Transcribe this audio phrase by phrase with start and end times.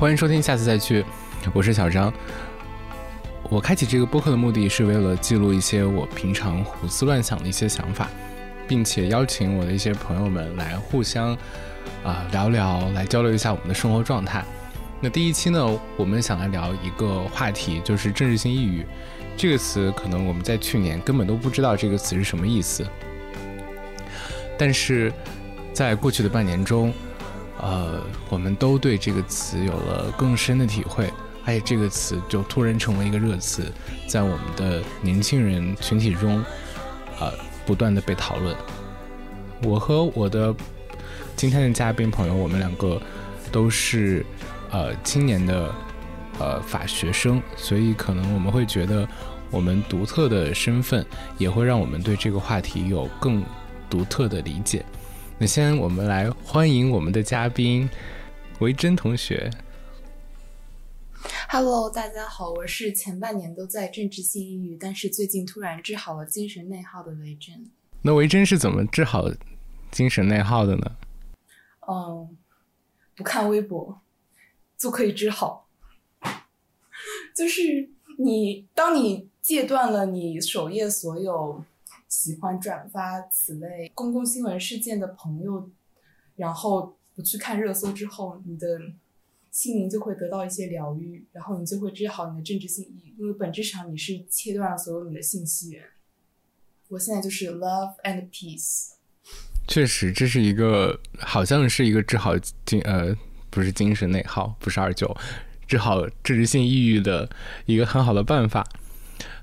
[0.00, 1.04] 欢迎收听，下次再去。
[1.52, 2.10] 我是小张。
[3.50, 8.08] 我开启这个播客的目的是为了记录一些我平常胡思乱想的一些想法，
[8.66, 11.36] 并且邀请我的一些朋友们来互相
[12.02, 14.42] 啊聊聊，来交流一下我们的生活状态。
[15.02, 18.86] 那第一期呢，我们想来聊一个话题，就是政治性抑郁
[19.36, 19.92] 这个词。
[19.94, 22.86] 可能我们在去年根本都不知道这个词是什么意思，
[24.56, 25.12] 但是
[25.74, 26.90] 在过去的半年中。
[27.62, 31.12] 呃，我们都对这个词有了更深的体会，
[31.44, 33.70] 而且这个词就突然成为一个热词，
[34.06, 36.42] 在我们的年轻人群体中，
[37.18, 37.32] 呃，
[37.66, 38.56] 不断的被讨论。
[39.62, 40.54] 我和我的
[41.36, 43.00] 今天的嘉宾朋友，我们两个
[43.52, 44.24] 都是
[44.70, 45.70] 呃青年的
[46.38, 49.06] 呃法学生，所以可能我们会觉得
[49.50, 51.04] 我们独特的身份
[51.36, 53.44] 也会让我们对这个话题有更
[53.90, 54.82] 独特的理解。
[55.42, 57.88] 那先，我们来欢迎我们的嘉宾
[58.58, 59.50] 维珍同学。
[61.48, 67.70] Hello，大家好，我是前半年都在政治性抑郁，但是最近突然治好了精神内耗的维珍。
[68.02, 69.30] 那维珍是怎么治好
[69.90, 70.96] 精神内耗的呢？
[71.88, 72.36] 嗯，
[73.16, 73.98] 不看微博
[74.76, 75.66] 就可以治好。
[77.34, 81.64] 就是你，当你戒断了你首页所有。
[82.10, 85.70] 喜欢转发此类公共新闻事件的朋友，
[86.34, 88.66] 然后不去看热搜之后，你的
[89.52, 95.84] 心灵就会得到一些疗愈，然后你就会治好你的政治性抑郁，因为本质上你是切断了所有你的信息源。
[96.88, 98.94] 我现在就是 love and peace。
[99.68, 103.16] 确实，这是一个好像是一个治好精呃
[103.50, 105.16] 不是精神内耗，不是二九，
[105.68, 107.30] 治好政治性抑郁的
[107.66, 108.68] 一个很好的办法。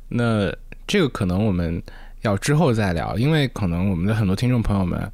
[0.10, 0.54] 那
[0.86, 1.82] 这个可能我们。
[2.22, 5.10] 要之后再聊，因为可能我们的很多听众朋友们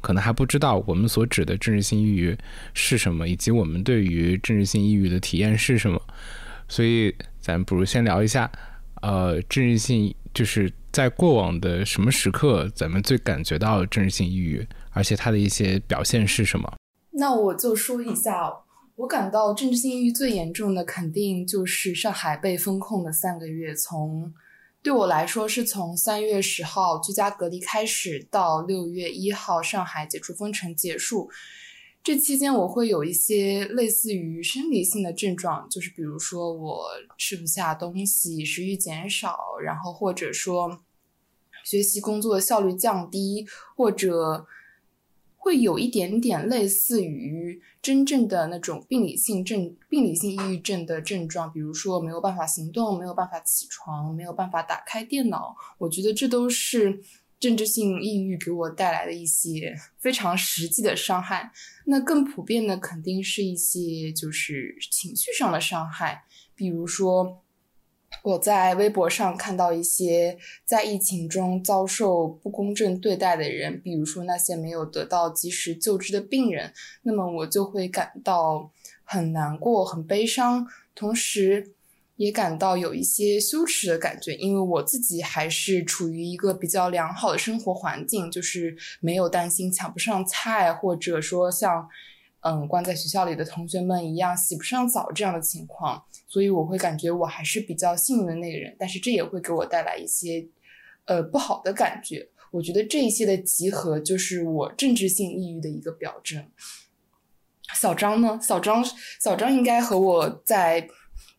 [0.00, 2.36] 可能还不知道我们所指的政治性抑郁
[2.74, 6.00] 是什么，以及我们对于政治性抑郁的体验是什么。
[6.68, 8.50] 所以咱不如先聊一下，
[9.02, 16.72] 呃，政治性就是在过往的什么时刻，咱们最感觉到政治性抑郁，而且它的一些表现是什么？
[17.12, 18.52] 那我就说一下，
[18.96, 24.32] 我感到政治性抑郁最严重的，肯定就是上海被封控的三个月，从。
[24.86, 31.28] 对我来说，是从三月十号居家隔离开始，到六月一号上海解除封城结束。
[32.04, 36.86] 这期间，我会有一些类似于生理性的症状，就是比如说我
[37.18, 40.78] 吃不下东西，食欲减少，然后或者说
[41.64, 43.44] 学习工作效率降低，
[43.76, 44.46] 或者。
[45.46, 55.54] 会有一点点类似于真正的那种病理性症、病理性抑郁症的症状，比如说没有办法行动、没有办法起床、没有办法打开电脑。
[55.78, 57.00] 我觉得这都是
[57.38, 61.52] 政治性抑郁给我带来的一些非常实际的伤害。
[61.84, 66.24] 那更普遍的肯定是一些就是情绪上的伤害，
[66.56, 67.44] 比如说。
[68.22, 76.72] 我在微博上看到一些在疫情中遭受不公正对待的人，比如说那些没有得到及时救治的病人，
[77.02, 78.70] 那么我就会感到
[79.04, 81.72] 很难过、很悲伤，同时
[82.16, 91.88] 也感到有一些羞耻的感觉，因为我自己还是处于一个比较良好的生活环境，就是没有担心抢不上菜，或者说像。
[92.40, 96.04] 嗯，关在学校里的同学们一样洗不上澡这样的情况，
[96.36, 100.46] 所以我会感觉我还是比较幸运的那个人，但是这也会给我带来一些
[101.06, 102.28] 呃不好的感觉。
[102.50, 106.46] 我觉得这一些的集合就是我政治性抑郁的一个表征。
[107.72, 108.38] 小张呢？
[108.42, 108.84] 小张，
[109.18, 110.86] 小张应该和我在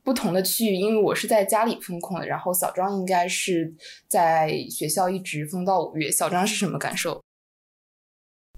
[0.02, 3.72] 不同的区域，因为我是在家里封控的，然后小张应该是
[4.08, 6.10] 在学校一直封到五月。
[6.10, 7.22] 小张是什么感受？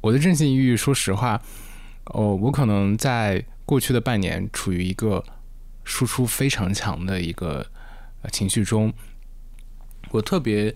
[0.04, 1.44] 我的政治性抑郁，说实话。
[2.14, 5.22] 哦，我可能在过去的半年处于一个
[5.90, 7.66] 输出非常强的一个
[8.32, 8.94] 情绪中，
[10.12, 10.76] 我特别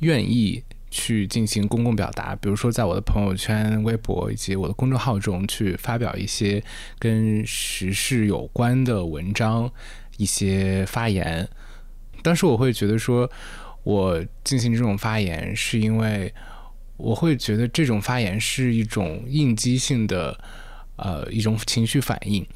[0.00, 6.62] 愿意去进行公共表达，比如说在我的朋友圈、微博以及我的公众号中去发表一些
[6.98, 9.70] 跟时事有关的文章、
[10.16, 11.48] 一些发言。
[12.22, 13.30] 当时我会觉得说，
[13.84, 16.34] 我进行这种发言是因为。
[17.02, 20.38] 我会觉得这种发言是一种应激性的，
[20.96, 22.46] 呃，一种情绪反应，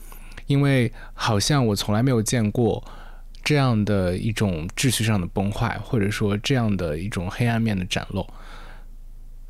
[0.47, 2.83] 因为好像我从来没有见过
[3.43, 8.27] 这样的一种秩序上的崩坏，或者说这样的一种黑暗面的展露，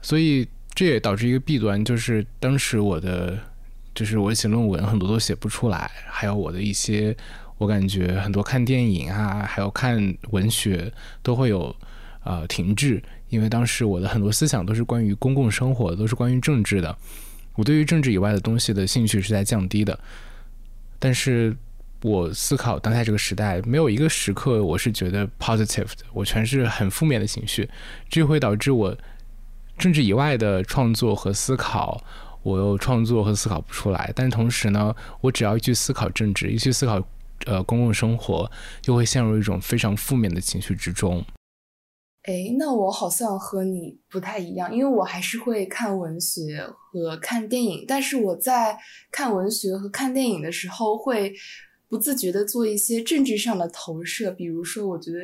[0.02, 3.38] 所以这也导致一个弊端，就是当时我的，
[3.94, 7.16] 就是我写论文很多都写不出来，还有我的一些，
[7.58, 10.92] 我感觉很多看电影啊，还有看文学
[11.22, 11.74] 都会有
[12.24, 13.02] 呃停滞。
[13.30, 16.96] 因为当时我的很多思想都是关于公共生活，都是关于政治的。
[17.54, 19.98] 我对于政治以外的东西的兴趣是在降低的。
[21.04, 21.54] 但是
[22.00, 27.68] 我思考当下这个时代，没有一个时刻我是觉得 positive 的，我全是很负面的情绪，
[28.08, 28.96] 这会导致我
[29.76, 32.02] 政治以外的创作和思考，
[32.42, 34.10] 我又创作和思考不出来。
[34.16, 37.06] 但同时呢，我只要一去思考政治，一去思考
[37.44, 41.22] 呃公共生活，就会陷入一种非常负面的情绪之中。
[42.24, 48.78] 哎，那我好像和你不太一样，因为我还是会看文学和看电影，但是我在
[49.10, 51.34] 看文学和看电影的时候，会
[51.86, 55.18] 不自觉的做一些政治上的投射，比如说，我觉得，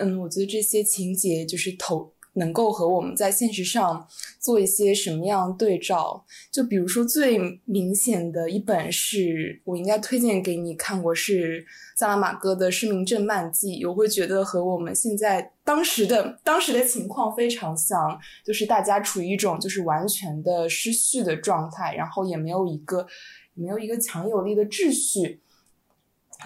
[0.00, 2.12] 嗯，我觉得这些情节就是投。
[2.38, 4.06] 能够和我们在现实上
[4.38, 6.24] 做一些什么样对照？
[6.50, 23.06] 就比如说最明显的一本是我应该推荐给你看过，是萨拉马戈的《失明症漫记》，我会觉得和我们现在当时的当时的情况非常像，就是大家处于一种就是完全的失序的状态，然后也没有一个
[23.54, 25.40] 没有一个强有力的秩序。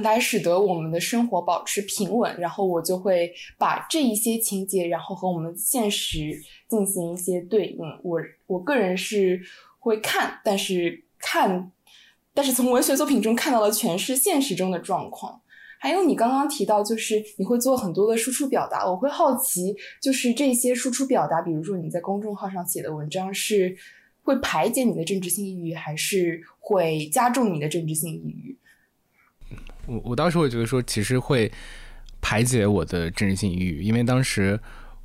[0.01, 7.79] 来使得我们的生活保持平稳，然后我就会把这一些情节，然后和我们现实进行一些对应。
[8.03, 9.41] 我我个人是
[9.79, 11.71] 会看，但是看，
[12.33, 15.43] 但是从文学作品中看到的全是现实中的状况。
[15.79, 23.77] 还有你刚刚提到，就是你会做很多的输出表达，我会好奇，就是这些输出表达，比如说你在公众号上写的文章，是
[24.23, 28.57] 会排解你的政治性抑郁，还是会加重你的政治性抑郁？
[29.87, 31.51] 我我当时会觉得说，其实会
[32.21, 34.59] 排解我的真实性抑郁，因为当时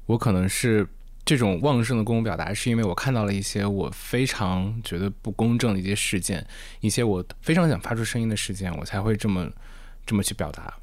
[0.05, 0.87] 我可能是
[1.25, 6.45] 这种旺盛的公共表达，是因为我看到了一些我非常觉得不公正的一些事件，
[6.79, 9.49] 一些我非常想发出声音的事件，我才会这么
[10.05, 10.73] 这么去表达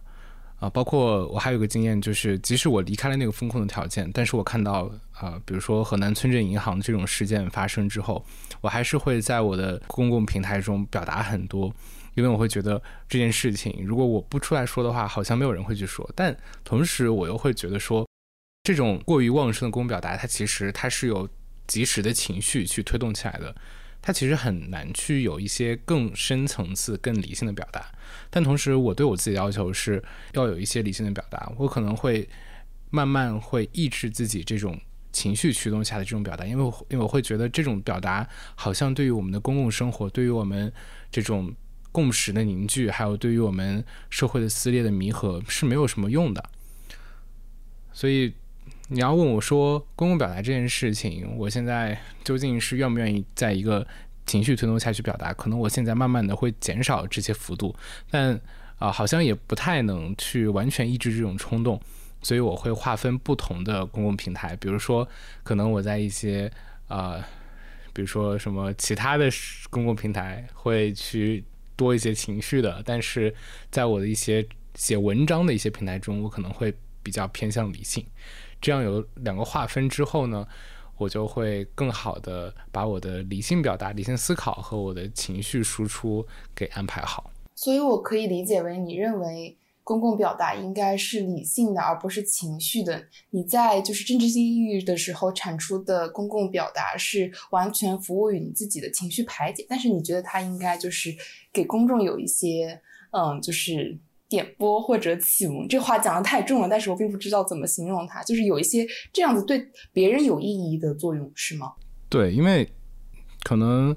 [0.59, 0.69] 啊。
[0.69, 8.23] 包括我还有个经验，就是即使我离开了那个风控的条件，但是我看到啊，比如说河南村镇银行这种事件发生之后，
[8.61, 11.73] 我还是会在我的公共平台中表达很多。
[12.15, 16.09] 因为我会觉得这件事情，如果我不出来说的话，好像没有人会去说。
[16.15, 18.09] 但同时，我又会觉得说，
[18.63, 21.29] 这种过于旺盛的公共表达，它其实它是有
[21.67, 23.55] 及时的情绪去推动起来的，
[24.01, 27.85] 它其实很难去有一些更深层次、更理性的表达。
[28.31, 30.03] 但同时，我对我自己的要求是
[30.35, 31.53] 要有一些理性的表达。
[31.57, 32.29] 我可能会
[32.91, 34.81] 慢慢会抑制自己这种
[35.11, 38.25] 情绪驱动下的这种表达，因为因为我会觉得这种表达
[38.55, 40.73] 好像对于我们的公共生活，对于我们
[41.11, 41.53] 这种。
[41.95, 46.45] 共识的凝聚，还有对于我们社会的撕裂的弥合是没有什么用的。
[47.93, 48.35] 所以
[48.89, 53.87] 你要问我说，公共表达这件事情，我现在究竟是愿不愿意在一个
[54.27, 55.33] 情绪推动下去表达？
[55.33, 57.73] 可能我现在慢慢的会减少这些幅度，
[58.11, 58.41] 但
[58.81, 61.81] 啊，好像也不太能去完全抑制这种冲动。
[62.21, 65.09] 所以我会划分不同的公共平台，比如说，
[65.45, 66.51] 可能我在一些
[66.89, 67.25] 啊，
[67.93, 69.31] 比如说什么其他的
[69.71, 71.45] 公共平台会去。
[71.77, 73.35] 多一些情绪的，但是
[73.71, 78.05] 在我的一些写文章的一些平台中，我可能会比较偏向理性。
[78.61, 80.47] 这样有两个划分之后呢，
[80.97, 87.31] 我就会更好的把我的理性表达、理性思考和我的情绪输出给安排好。
[87.55, 89.57] 所以，我可以理解为你认为。
[89.85, 93.05] 公共表达应该是理性的，而不是情绪的。
[93.31, 101.15] 你在就是政治性抑郁的时候产出的公共表达是完全服务于你自己的情绪排解，但是你觉得它应该就是
[101.53, 105.69] 给公众有一些嗯，就是点拨或者启蒙。
[105.69, 111.75] 这话讲的太重了，但是我并不知道怎么形容它，就是有一些这样子对别人有意义的作用，是吗？
[112.09, 112.67] 对，因为
[113.43, 113.95] 可能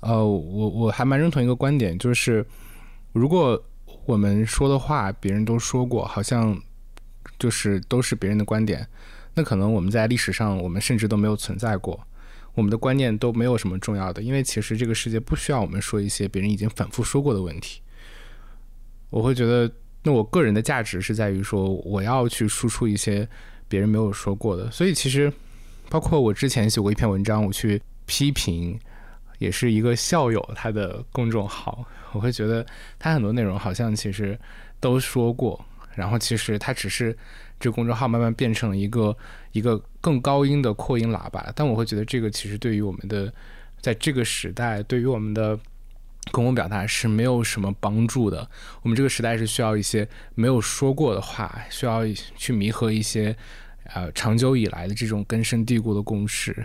[0.00, 2.46] 呃，我我还蛮认同一个观点，就是
[3.12, 3.60] 如果。
[4.06, 6.60] 我们说的话，别人都说过，好像
[7.38, 8.86] 就是都是别人的观点。
[9.34, 11.98] 那可能我们在历史上，我们甚至都没有存在过，
[12.54, 14.22] 我们的观念都没有什么重要的。
[14.22, 17.80] 因为其实这个世界不需要我们说一些别人已经反复说过的问题。
[19.10, 19.70] 我会觉得，
[20.02, 23.28] 那我个人的价值是在于说，我要去输出一些
[23.68, 24.70] 别人没有说过的。
[24.70, 25.32] 所以其实，
[25.88, 28.78] 包括我之前写过一篇文章，我去批评。
[29.38, 31.84] 也是一个校友他的公众号，
[32.14, 32.64] 我会觉得
[32.98, 34.38] 他很多内容好像其实
[34.80, 35.62] 都说过，
[35.94, 37.16] 然后其实他只是
[37.60, 39.16] 这个公众号慢慢变成了一个
[39.52, 43.32] 一个更高音的扩音喇叭，但我会觉得这个其实对于我们的
[43.80, 45.58] 在这个时代，对于我们的
[46.32, 48.48] 公共表达是没有什么帮助的。
[48.82, 52.00] 我们这个时代是需要一些没有说过的话，需要
[52.36, 53.36] 去弥合一些
[53.92, 56.64] 呃长久以来的这种根深蒂固的共识。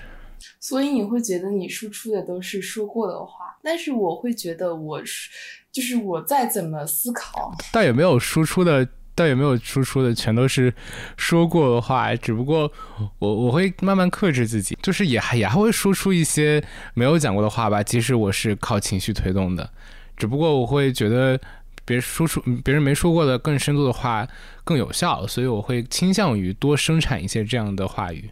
[0.59, 5.29] 所以你会觉得你输出的都是说过的话，但是我会觉得我是，
[5.71, 10.73] 就是我再怎么思考，倒也没有输出的，倒也没有输出的全都是
[11.17, 12.71] 说过的话，只不过
[13.19, 19.69] 我我会慢慢克制自己，就是也还也还会输出一些没有讲过的话吧，即使我是靠情绪推动的，
[20.15, 21.39] 只不过我会觉得
[21.85, 24.27] 别说出别人没说过的更深度的话
[24.63, 28.29] 更有效，所以我会倾向于多生产一些这样的话语。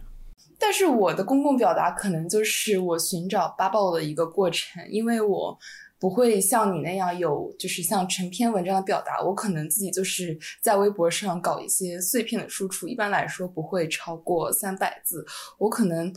[0.68, 5.58] 但是我的公共表达可能就是我寻找 bubble 的一个过程，因为我
[5.98, 15.24] 不会像你那样有就是像成篇文章的表达，我可能自己就是在微博上搞一些碎片的输出，一般来说不会超过三百字。
[15.56, 16.14] 我可能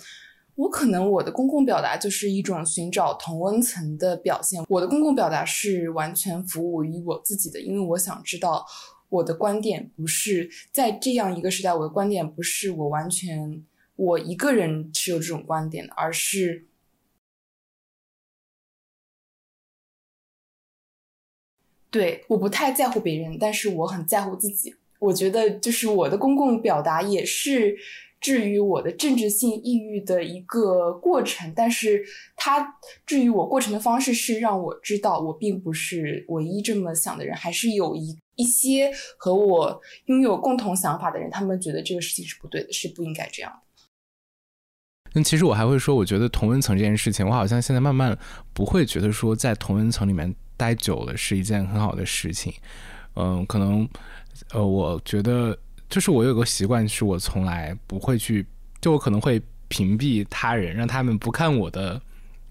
[0.55, 8.65] 我可能我的公共表达就是一种寻找同温层的表现，我的公共表达是完全服务于我自己的，因为我想知道
[9.08, 13.63] 我的观点不是在这样一个时代，我的观点不是我完全。
[14.01, 16.65] 我一个人持有这种观点的，而是
[21.91, 24.75] 对我不太在乎别人，但是我很在乎自己。
[24.98, 27.77] 我觉得就是我的公共表达也是
[28.20, 32.03] 治愈我的政治性抑郁的一个过程，但是
[32.36, 43.71] 它治愈我过程的方式是让我知道我并不是唯一这么想的人，还是有一一些和我拥有共同想法的人，他们觉得这个事情是不对的，是不应该这样的。
[45.13, 48.18] 那其实我还会说，我觉得同温层这件事情，我好像现在慢慢
[48.53, 52.53] 不会觉得说在同温层里面待久了是一件很好的事情。
[53.15, 53.88] 嗯，可能
[54.53, 55.58] 呃，我觉得
[55.89, 58.46] 就是我有个习惯，是我从来不会去，
[58.80, 62.01] 就我可能会屏蔽他人，让他们不看我的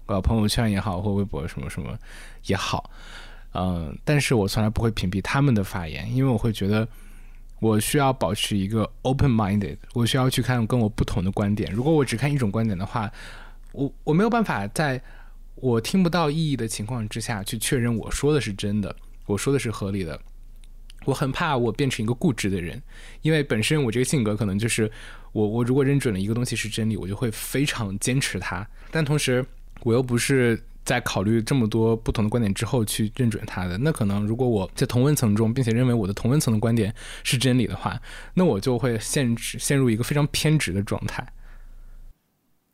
[0.05, 1.97] 呃朋友圈也好，或微博什么什么
[2.45, 2.91] 也好。
[3.53, 6.87] 嗯，但是我从来不会屏蔽他们的发言，因为我会觉得。
[7.61, 11.71] 我需要保持一个 open-minded，我需要去看跟我不同的观点。
[11.71, 13.09] 如果我只看一种观点的话，
[13.71, 14.99] 我我没有办法在
[15.53, 18.95] 我听不到意义的情况之下去确认我说的是真的，
[19.27, 20.19] 我说的是合理的。
[21.05, 22.81] 我很怕我变成一个固执的人，
[23.21, 24.91] 因为本身我这个性格可能就是
[25.31, 28.67] 我我如果认准了一个东西是真理，我就会非常坚持它。
[28.89, 29.45] 但同时
[29.83, 30.59] 我又不是。
[30.83, 38.01] 在考虑这么多不同的观点之后去认准他的，那可能如果我在同温层中，并且认为我的同温层的观点是真理的话，
[38.33, 41.33] 那我就会限制陷入一个非常偏执的状态。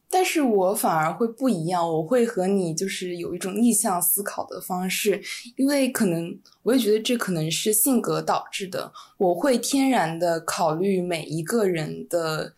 [0.10, 5.22] 但是我反而会不一样，我会和你就是有一种逆向思考的方式，
[5.58, 12.54] 因为可能我也觉得这可能是性格导致的，我会天然的考虑每一个人的。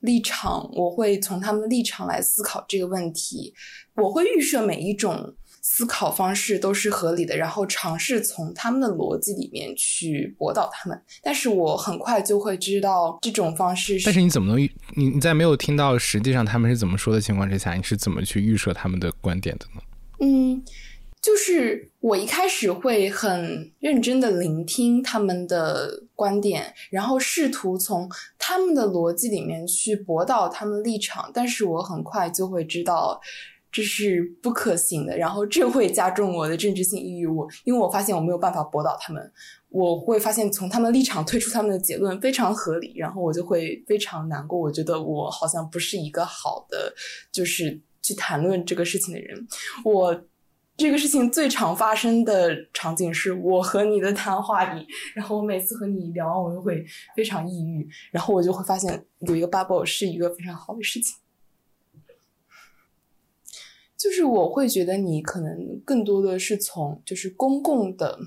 [0.00, 3.54] 立场，我会从他们的立场来思考这个问题。
[3.96, 11.00] 我会预设每一种思考方式都是合理的，然后尝试从他们的逻辑里面去驳倒他们。
[11.22, 13.98] 但是我很快就会知道这种方式。
[14.04, 14.60] 但是你怎么能
[14.96, 19.80] 你你在没有听到实际上他们是怎么说的情况之下，你是怎么去预设他们的观点的呢？
[20.20, 20.62] 嗯。
[21.22, 28.06] 就是我一开始会很认真的聆听他们的观点，然后试图从
[28.38, 33.18] 他们的逻辑里面去驳倒他们立场，但是我很快就会知道
[33.74, 37.26] 这是不可行的，然后这会加重我的政治性抑郁。
[37.26, 39.32] 我因为我发现我没有办法驳倒他们，
[39.68, 44.56] 我会发现从他们立场推出他们的结论非常合理，然后我就会非常难过。
[44.56, 46.94] 我觉得我好像不是一个好的，
[47.32, 49.46] 就是去谈论这个事情的人。
[49.84, 50.24] 我。
[50.76, 61.14] 这个事情最常发生的场景是我和你的谈话里，然后我每次和你聊完，我就会非常抑郁，然后我就会发现有一个 bubble 是一个非常好的事情，
[64.04, 68.18] 就是我会觉得你可能更多的是从就是公共的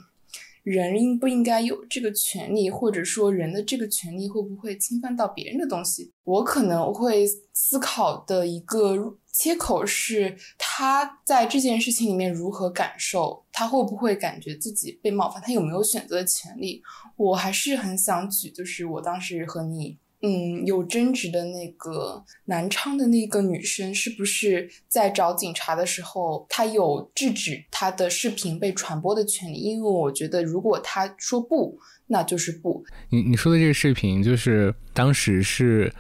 [0.63, 9.17] 人应不应该有这个权利，或者说人的这个权利会不会侵犯到别人的东西，我可能会思考的一个。
[9.39, 16.81] 切口是他在这件事情里面如何感受，他会不会感觉自己被冒犯，他有没有选择的权利？
[17.15, 29.57] 我还是很想举，就是我当时和你，嗯，有争执的那个南昌的那个女生，是不是在找警察的时候，她有制止她的视频被传播的权利？
[29.57, 32.85] 因为我觉得，如果她说不，那就是不。
[33.09, 35.93] 你你说的这个视频，就是当时是。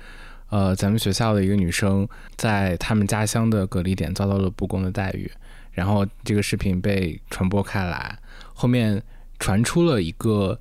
[0.49, 2.07] 呃，咱们学校的一个女生
[2.37, 5.29] 在他们家乡的隔离点遭到了不公的待遇，
[5.73, 8.17] 然后这个视频被传播开来，
[8.53, 9.03] 后面
[9.39, 10.57] 传出了一个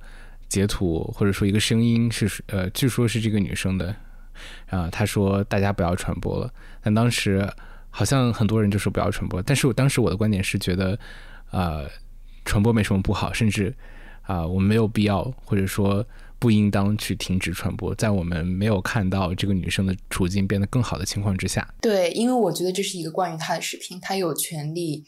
[0.47, 3.95] 截图或者说一个声音，是呃，据说是这个女生的，
[4.69, 7.47] 啊，她说大家不要传播了，但当时
[7.89, 10.97] 好像很多人就说不要传播，但是我当时我的观点是觉得，
[11.51, 11.89] 呃，
[12.45, 13.75] 传播没什么不好，甚至
[14.23, 16.05] 啊，我们没有必要或者说。
[16.39, 21.67] 不应当去停止传播，在我们没有看到这个女生的处境变得更好的情况之下。
[21.81, 25.03] 对，因为我觉得这是一个关于她的视频，她有权利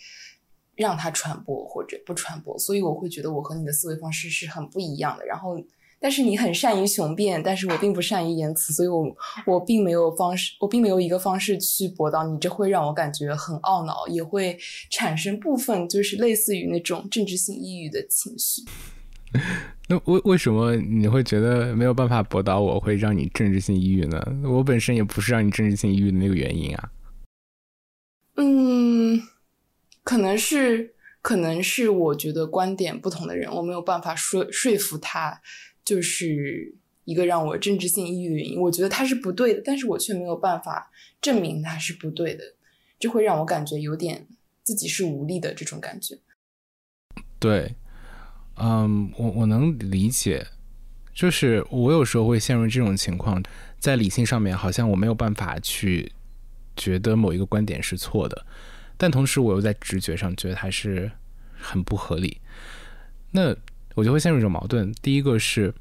[0.79, 5.25] 让它传播或者不传播，所以我会觉得我和你的思维方式是很不一样的。
[5.25, 5.61] 然后
[5.99, 9.13] 但是你很善于雄辩，但是我并不善于言辞，所以我
[9.45, 14.57] 我并没有方式，我并没有一个方式去驳倒你，这会让我感觉很懊恼，也会
[14.89, 18.63] 产生部分就是类似于那种政治性抑郁的情绪。
[19.89, 24.23] 那为为什么你会觉得没有办法驳倒我，会让你政治性抑郁呢？
[24.43, 26.89] 我本身也不是让你政治性抑郁的那个原因啊。
[28.41, 28.98] 嗯，
[30.09, 35.39] 可能是，可能是我觉得观点不同的人，我没有办法说说服他。
[35.85, 36.73] 就是
[37.05, 42.43] 一个让我政治性抑郁的原因，我觉得他是不对的，但是我却没有办法证明他是不对的，
[42.97, 44.25] 这会让我感觉有点
[44.63, 46.17] 自己是无力的这种感觉。
[47.37, 47.75] 对，
[48.55, 50.47] 嗯，我我能理解，
[51.13, 53.43] 就是我有时候会陷入这种情况，
[53.77, 56.11] 在理性上面好像我没有办法去
[56.75, 58.45] 觉得某一个观点是错的，
[58.99, 61.09] 但同时我又在直觉上觉得它是
[61.57, 62.39] 很不合理，
[63.31, 63.55] 那。
[63.95, 64.89] 我就会陷入一种矛盾。
[65.01, 65.73] 第一个是，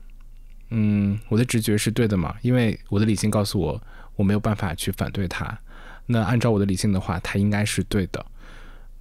[0.70, 2.34] 嗯，我的直觉是对的嘛？
[2.42, 3.80] 因为我的理性告诉我，
[4.16, 5.56] 我没有办法去反对它。
[6.06, 8.26] 那按照我的理性的话，它应该是对的。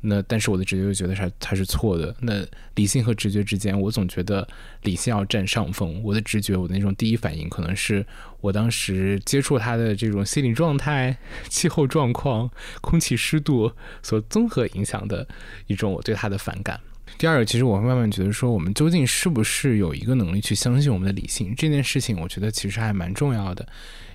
[0.08, 2.16] 那但是我的直觉又觉得它它是错的。
[2.22, 2.46] 那
[2.76, 4.48] 理性和直觉之间，我总觉得
[4.84, 6.02] 理性要占上风。
[6.04, 8.06] 我的直觉，我的那种第一反应，可能是
[8.42, 11.16] 我当时接触它的这种心理状态、
[11.50, 12.50] 气候状况、
[12.82, 13.72] 空气湿度
[14.02, 15.28] 所综合影响的
[15.68, 16.80] 一种我对它的反感。
[17.18, 22.20] 第二个，其实我会慢慢觉得说，我们究竟是不是有一个能力去相信我们的理性这件事情？
[22.20, 23.68] 我觉得其实还蛮重要的，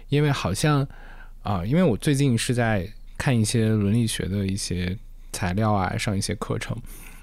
[0.09, 0.87] 因为好像
[1.43, 4.97] 啊，因为我最近是在看一些伦理学的一些
[5.33, 6.77] 材料啊，上一些课程，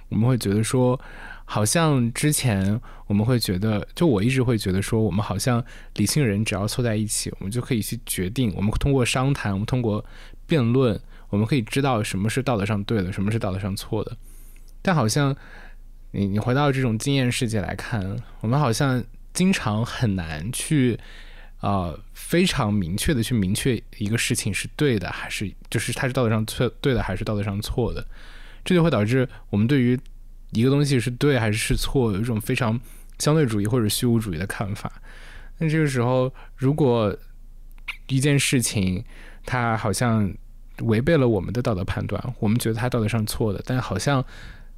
[0.09, 0.99] 我们会觉得说，
[1.45, 5.63] 好像之前我们会觉得，就我一直会觉得说，我们好像
[5.95, 10.03] 理性人只要凑在一起，我们就可以去决定，我们通过商谈，我们通过
[10.45, 10.99] 辩论，
[11.29, 14.17] 我们可以知道什么是道德上对的，什么是道德上错的，
[14.81, 15.35] 但好像。
[16.11, 20.99] 你你回到这种经验世界来看，我们好像经常很难去，
[21.61, 28.05] 呃，非常明确的去明确一个事情是对的还是就是它是道德上错对的还是道德上错的，
[28.63, 29.99] 这就会导致我们对于
[30.51, 32.79] 一个东西是对还是是错有一种非常
[33.17, 34.91] 相对主义或者虚无主义的看法。
[35.57, 37.15] 那这个时候，如果
[38.07, 39.03] 一件事情
[39.45, 40.33] 它好像
[40.83, 44.23] 违背了我们的道德判断，我们觉得它道德上错的，但好像。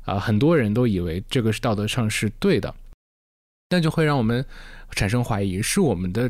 [0.04, 2.74] 啊，很多人都以为这个是道德上是对的，
[3.70, 4.44] 那就会让我们
[4.90, 6.30] 产生怀疑：是我们的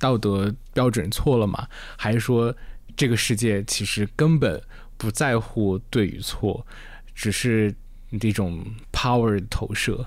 [0.00, 1.68] 道德标准错了吗？
[1.96, 2.52] 还是说
[2.96, 4.60] 这个世界其实根本
[4.96, 6.66] 不在乎对与错，
[7.14, 7.72] 只是
[8.18, 10.04] 这种 power 投射？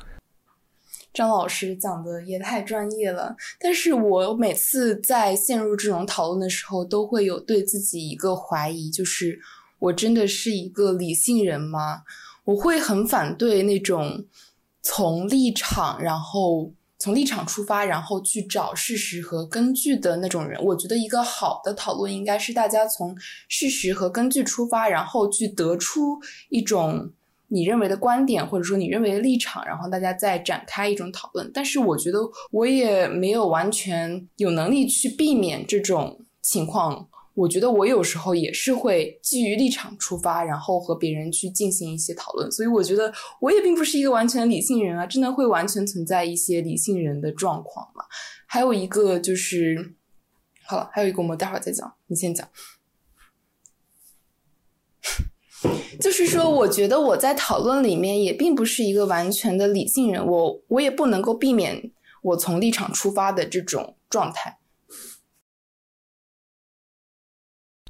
[1.13, 9.39] 张老师讲的也太专业了，但是我每次在陷入这种讨论的时候，都会有对自己一个怀疑，就是
[9.77, 12.01] 我真的是一个理性人吗？
[12.45, 14.25] 我会很反对那种
[14.81, 16.73] 从立场，然后
[17.03, 20.57] 从立场出发，然后去找事实和根据的那种人。
[20.63, 23.13] 我觉得一个好的讨论应该是大家从
[23.49, 27.11] 事实和根据出发，然后去得出一种
[27.49, 31.51] 你认为的观点，或者说你认为的立场，然后大家再展开一种讨论。
[31.53, 32.19] 但是我觉得
[32.51, 37.09] 我也没有完全有能力去避免这种情况。
[37.35, 48.05] 我觉得我有时候也是会基于立场出发，然后和别人去进行一些讨论，所以我觉得我也并不是一个完全理性人啊，真的会完全存在一些理性人的状况嘛。
[48.45, 49.95] 还有一个就是，
[50.67, 52.47] 好了，还有一个我们待会儿再讲，你先讲。
[55.99, 61.91] 就是说，我觉得我在讨论里面也并不是一个完全的理性人，我我也不能够避免
[62.21, 64.59] 我从立场出发的这种状态。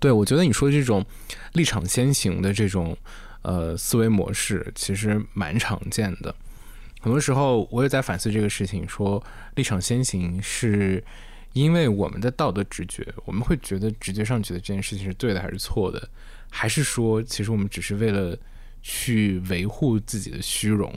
[0.03, 1.05] 对，我觉得你说的这种
[1.53, 2.97] 立场先行的这种
[3.41, 6.35] 呃思维模式，其实蛮常见的。
[6.99, 9.23] 很多时候我也在反思这个事情，说
[9.55, 11.01] 立场先行是
[11.53, 16.09] 因为我们的道德直觉，我们会觉得直觉上觉得这件事情是对的还是错的，
[16.51, 18.37] 还是说其实我们只是为了
[18.81, 20.93] 去维护自己的虚荣？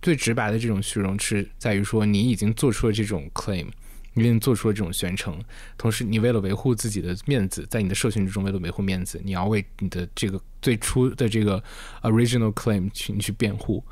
[0.00, 3.66] 最直白的这种虚荣是在于说你已经做出了这种 claim。
[4.14, 5.36] 你做出了这种宣称，
[5.76, 11.62] 同时你为了维护自己的面子，在你的社群之中为了维护面子，你要为你的这个最初的这个
[12.02, 13.84] original claim 去去辩护。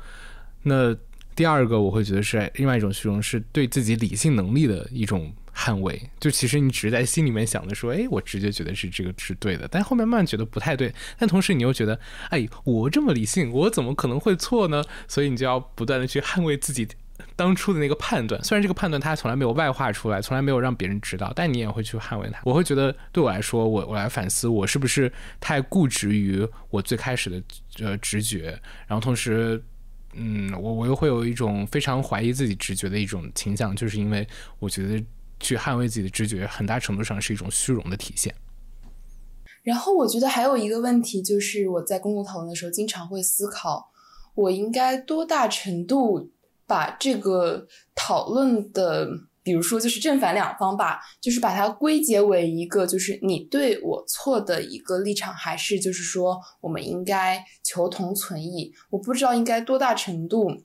[0.63, 0.95] 那
[1.35, 6.01] 第二个，我会觉得是另外一种虚荣，是对自己理性能力的一种捍卫。
[6.19, 10.93] 就其实你只是在心里面想着说，哎，我直接觉得是这个是对的，但后面慢慢觉得不太对。
[11.17, 14.83] 但同时你又觉得，哎，我这么理性，我怎么可能会错呢？
[15.07, 16.87] 所以你就要不断的去捍卫自己。
[17.35, 22.41] 当初的那个判断，虽然这个判断他从来没有外化出来，从来没有让别人知道，但你也会去捍卫它。
[22.43, 27.43] 我会觉得，对我来说，我我来反思，我是不是太固执于我最开始的
[27.85, 29.61] 呃直觉，然后同时
[30.13, 34.27] 嗯，我我又会有一种非常怀疑自己直觉的一种倾向，就是因为
[34.59, 35.03] 我觉得
[35.39, 38.33] 去捍卫自己的直觉，很大程度上是一种虚荣的体现。
[39.63, 43.89] 然后我觉得还有一个问题，就是我在公共讨论的时候，经常会思考，
[44.35, 46.29] 我应该多大程度
[46.73, 49.07] 把这个讨论的，
[49.43, 58.73] 比如说就是正反两方吧，就是把它归结为一个就是你对我错的一个立场，还是就是说我们应该求同存异？
[58.89, 60.63] 我不知道应该多大程度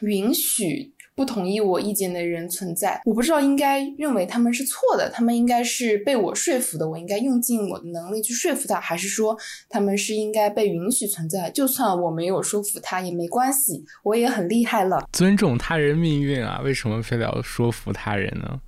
[0.00, 0.93] 允许。
[1.16, 9.36] 不同意我意见的人存在，我不知道应该认为他们是错的，他们应该是被我说服的，我应该用尽我的能力去说服他，还是说
[9.68, 11.48] 他们是应该被允许存在？
[11.50, 15.08] 就算我没有说服他也没关系，我也很厉害了。
[15.12, 18.60] 尊重他人命运啊，为什么非得要说服他人呢？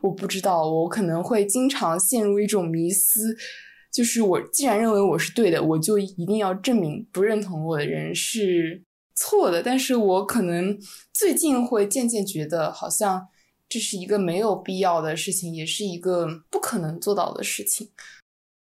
[0.00, 3.36] 我不知道，我可能会经常陷入一种迷思，
[3.92, 8.85] 就是我既然认为我是对的，我就一定要证明不认同我的人是。
[9.16, 10.78] 错的，但是我可能
[11.12, 13.26] 最近会渐渐觉得，好像
[13.68, 17.88] 这是一个没有必要的事情，也是一个不可能做到的事情。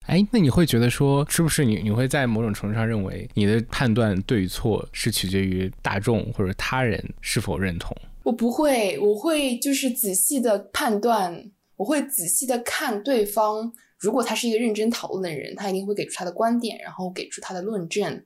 [0.07, 7.97] 哎，那你会觉得说，是不是你你会在某种程度上认为，你的判断对与错是取决于大众或者他人是否认同？
[8.23, 18.23] 我不会，我会就是仔细的判断，我会仔细的看对方，如果他是一个认真讨论的人，他一定会给出他的观点，然后给出他的论证。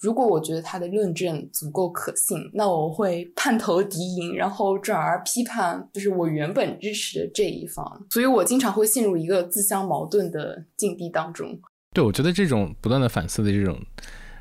[0.00, 8.06] 如果我觉得他的论证足够可信，那我会叛投敌营，然后转而批判就是我原本支持的这一方。
[8.10, 11.60] 所以我经常会陷入一个自相矛盾的境地当中。
[11.92, 13.78] 对，我觉得这种不断的反思的这种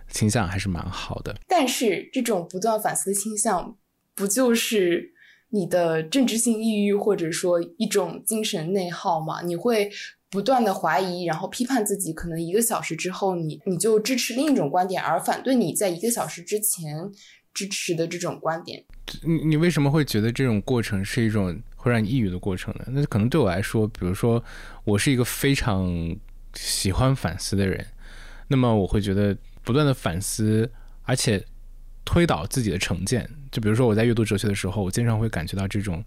[0.09, 1.35] 倾向还是蛮好的。
[1.47, 3.75] 但是这种不断反思的倾向，
[4.15, 5.11] 不就是
[5.49, 9.41] 你的政治性抑郁，或者说一种精神内耗吗？
[9.41, 9.91] 你会。
[10.29, 17.09] 不断的怀疑，然后批判自己，可能一个小时之后，你你就支持另一种观点，而反对你在一个小时之前
[17.53, 18.85] 支持的这种观点。
[19.23, 22.85] 你你为什么会觉得这种过程是一种会让你抑郁的过程呢？
[22.89, 24.43] 那可能对我来说，比如说
[24.83, 26.15] 我是一个非常
[26.53, 27.83] 喜欢反思的人，
[28.47, 30.71] 那么我会觉得不断的反思，
[31.03, 31.43] 而且
[32.05, 33.27] 推导自己的成见。
[33.51, 36.03] 就比如说我在阅读哲学的时候，我经常会感觉到这种。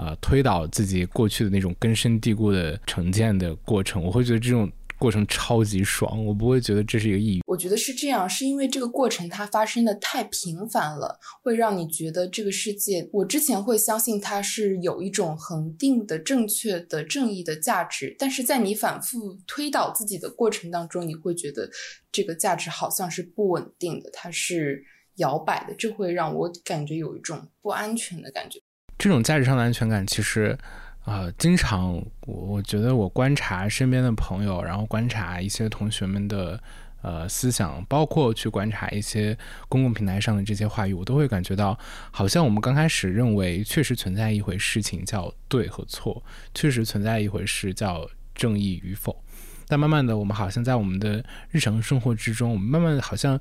[0.00, 7.42] 啊，推导自己过去的那种根深蒂固的成见的过程，我会觉得这种过程超级爽，我不会觉得这是一个抑郁。
[7.46, 13.06] 我觉得是这样，是因为这个过程它发生的太频繁了，会让你觉得这个世界。
[13.12, 21.68] 我之前会相信它是有一种恒定的、正确的、正义的价值，但是在你反复推导自己的过程当中，你会觉得
[22.10, 24.82] 这个价值好像是不稳定的，它是
[25.16, 28.58] 摇摆的，这会让我感觉有一种不安全的感觉。
[29.00, 30.58] 这种价值上的安全感，其实，
[31.06, 31.94] 呃，经常
[32.26, 36.62] 我我觉得我观察身边的朋友，然后观察一些同学们的
[37.00, 39.34] 呃思想，包括去观察一些
[39.70, 41.78] 公共平台上的这些话语，我都会感觉到，
[42.10, 46.22] 好像我们刚开始认为确实存在一回事情叫对和错，
[46.54, 49.24] 确实存在一回事叫正义与否，
[49.66, 53.40] 但慢慢的，我们好像在我们的日常生活之中，我们慢慢的好像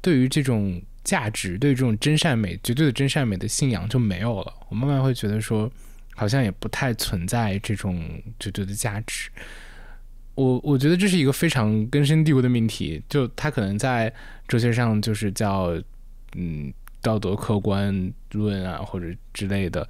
[0.00, 0.80] 对于这种。
[1.02, 4.54] 价值对这种真善美、绝对的真善美的信仰就没有了。
[4.68, 5.70] 我慢慢会觉得说，
[6.14, 8.02] 好像也不太存在这种
[8.38, 9.30] 绝对的价值。
[10.34, 14.12] 我我觉得这是一个非常根深蒂固的命题，就它可能在
[14.46, 15.74] 哲学上就是叫
[16.36, 19.86] 嗯道德客观论啊或者之类的。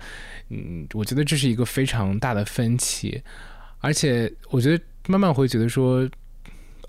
[0.48, 3.22] 嗯，我觉得这是一个非常大的分歧，
[3.78, 6.08] 而且我觉得慢慢会觉得说。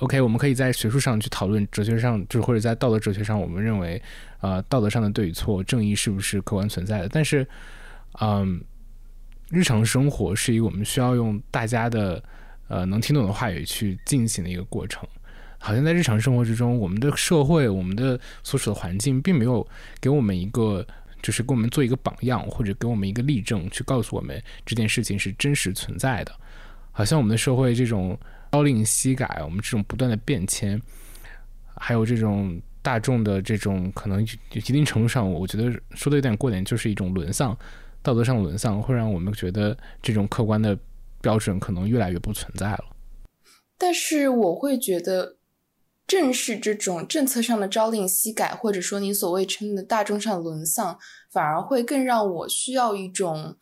[0.02, 4.02] OK，我们可以在学术上去讨论哲学上，就是或者在道德哲学上，我们认为，
[4.40, 7.10] 呃，道德上的对与错、正义是不是客观存在的？
[7.10, 7.48] 但是，
[8.20, 8.60] 嗯，
[9.52, 12.22] 日常生活是一个我们需要用大家的
[12.68, 15.08] 呃能听懂的话语去进行的一个过程。
[15.60, 19.66] 好像在日常生活之中，我们的社会、我们的所处的环境，并没有
[20.00, 20.84] 给我们一个，
[21.22, 26.34] 就是给我们做一个榜样，或者给我们一个例证，去告诉我们这件事情是真实存在的。
[26.92, 28.18] 好像我们的社会这种。
[28.52, 30.80] 朝令夕改，我们这种不断的变迁，
[31.76, 37.58] 还有这种大众的这种可能，一定程度上，我觉得说的有点过点，就是一种沦丧，
[38.02, 40.78] 道德上的沦丧，会让我们觉得这种客观的
[41.22, 42.86] 标准可能越来越不存在了。
[43.78, 45.38] 但是我会觉得，
[46.06, 51.00] 正是这种政策上的朝令夕改，或者说你所谓称的大众上沦丧，
[51.32, 53.58] 反而会更让我需要一种。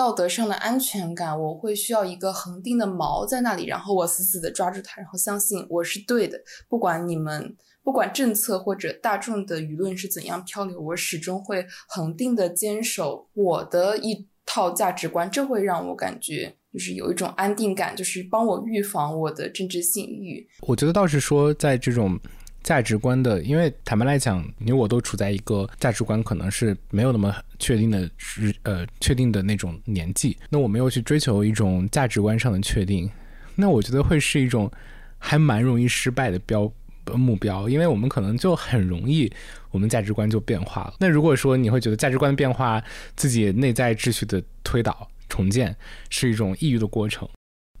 [0.00, 6.40] 道德上的安全感，我会需要一个恒定的锚在那里，然后我死死的抓住它，然后相信我是对的。
[6.70, 15.30] 不管你们，不管政策或者大众的舆论是怎样漂流，我始终会恒定的坚守我的一套价值观。
[15.30, 20.48] 这会让我感觉就是有一种安定感，就是帮我预防我的政治性欲。
[20.62, 22.18] 我觉得倒是说，在这种
[22.62, 30.36] 价值观的，因为坦白来讲，你我都处在一个价值观可能是没有那么确定的，是呃确定的那种年纪。
[30.50, 33.10] 那我没有去追求一种价值观上的确定，
[33.56, 34.70] 那我觉得会是一种
[35.18, 36.70] 还蛮容易失败的标
[37.14, 39.32] 目标，因为我们可能就很容易，
[39.70, 40.94] 我们价值观就变化了。
[41.00, 42.82] 那如果说你会觉得价值观变化，
[43.16, 45.74] 自己内在秩序的推倒重建
[46.10, 47.28] 是一种抑郁的过程，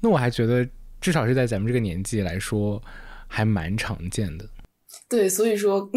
[0.00, 0.66] 那我还觉得
[1.00, 2.82] 至少是在咱们这个年纪来说，
[3.28, 4.48] 还蛮常见的。
[5.10, 5.90] 对，所以说，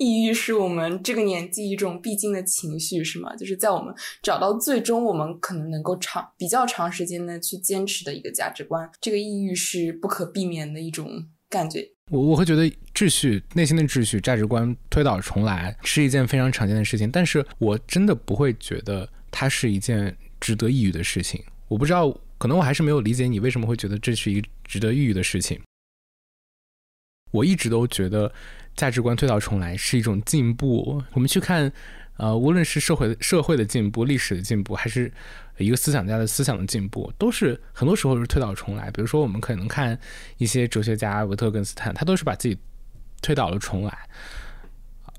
[0.00, 3.36] 抑郁是我们这个年纪一种必经的情绪，是吗？
[3.36, 11.88] 就是在我们找到最终我们可能能够长比较长时间的去坚持的一个价值观，这个抑郁是不可避免的一种感觉。
[12.10, 21.40] 我我会觉得秩序、内心的秩序、价值观推倒重来是一件非常常见的事情，但是我真的不会觉得它是一件值得抑郁的事情。
[21.68, 25.60] 我不知道，可能我还是没有理解你为什么会觉得这是一值得抑郁的事情。
[27.30, 28.32] 我一直都觉得
[28.76, 31.02] 价值观推倒重来是一种进步。
[31.12, 31.70] 我们去看，
[32.16, 35.12] 呃，无论是社会社会的进步、历史的进步，还是
[35.58, 38.90] 一个思想家的思想的进步，都是很多时候是推倒重来。
[38.90, 39.98] 比如说，我们可能看
[40.38, 42.56] 一些哲学家，维特根斯坦，他都是把自己
[43.22, 43.98] 推倒了重来。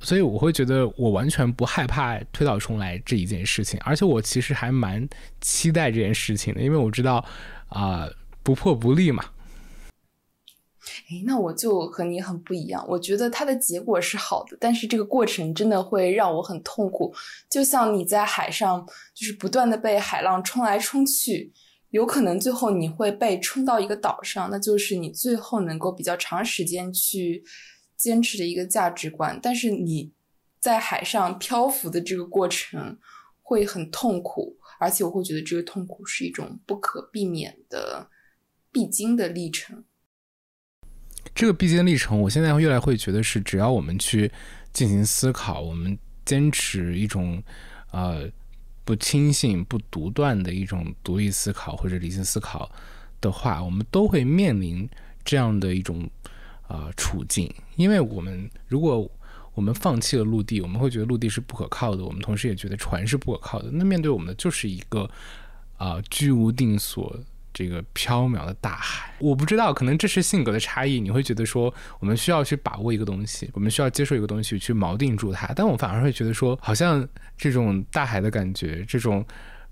[0.04, 5.08] 所以我会觉得，我完全不害怕推倒重来这一件事情，而且我其实还蛮
[5.42, 7.24] 期待这件事情的，因为我知道，
[7.70, 8.10] 啊，
[8.42, 9.24] 不破不立嘛。
[11.10, 12.84] 哎，那我就和你很不一样。
[12.88, 17.14] 我觉得它的结果是好的，但是这个过程真的会让我很痛苦。
[17.50, 21.54] 就像你在海上，就是不断的被海浪冲来冲去，
[21.92, 27.44] 有可能最后你会被冲到一个岛上，那就是你最后能够比较长时间去
[27.96, 29.40] 坚持的一个价值观。
[29.40, 30.12] 但是你
[30.60, 32.98] 在海上漂浮的这个过程
[33.44, 38.10] 会很痛苦，而且我会觉得这个痛苦是一种不可避免的
[38.72, 39.84] 必经的历程。
[41.34, 44.32] 这个必经历程，我现在越来会觉得是，只要我们去
[44.74, 47.42] 进行思考，我们坚持一种
[47.92, 48.30] 呃
[48.84, 52.70] 不轻信、不独断的一种独立思考或者理性思考
[53.22, 54.88] 的话，我们都会面临
[55.24, 56.10] 这样的一种
[56.68, 57.52] 呃处境。
[57.76, 59.10] 因为我们如果
[59.54, 63.70] 我们放弃了陆地，我们会觉得陆地是不可靠的；我们同时也觉得船是不可靠的。
[63.72, 65.10] 那面对我们的就是一个
[65.78, 67.18] 啊居无定所。
[67.54, 71.02] 这个缥缈的大海，我不知道，可能这是性格的差异。
[71.02, 75.54] 你会觉得说，我们需要去把握一个东西，我们需要接受一个东西，去锚定住它。
[75.54, 79.26] 但我反而会觉得说，好像这种大海的感觉，这种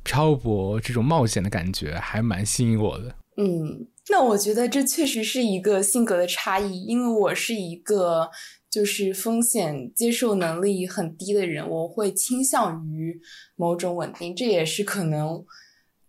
[0.04, 3.16] 漂泊、这种冒险的感觉，还蛮吸引我的。
[3.38, 8.30] 嗯，那我觉得这确实是一个性格的差异，因为我是一个
[8.70, 13.18] 就是风险接受能力很低的人，我会倾向于
[13.56, 15.42] 某种稳定，这也是可能。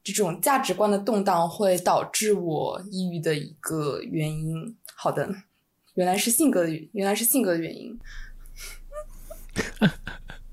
[0.03, 4.77] 这种价值观的动荡会导致我抑郁的一个原因。
[4.95, 5.29] 好的，
[5.95, 7.99] 原来是性格，原来是性格的原因。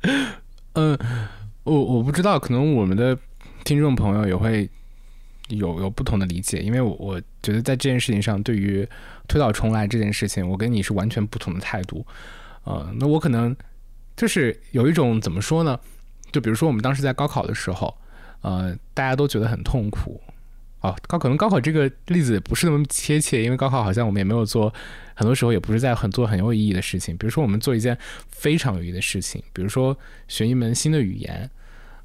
[0.74, 0.98] 嗯，
[1.64, 3.18] 我我不知道，可能我们的
[3.64, 4.70] 听众朋友也会
[5.50, 8.88] 有有不同的理解，因为我我觉得在这件事情上，对于
[9.28, 12.06] 推倒重来这件事情，我跟你是完全不同的态度。
[12.64, 13.56] 呃，那我可能
[14.16, 15.80] 就是有一种怎么说呢？
[16.32, 17.98] 就比如说我们当时在高考的时候。
[18.48, 20.22] 呃，大家都觉得很痛苦，
[20.80, 24.74] 哦，高可能高考这个例子不是那么贴切，因为高考好像我们也没有做，
[25.14, 27.98] 很多时候也不是在很做很有意义的事情，比如说我们做一件
[28.30, 29.98] 非常有意义的事情，比如说
[30.30, 31.50] 学一门新的语言，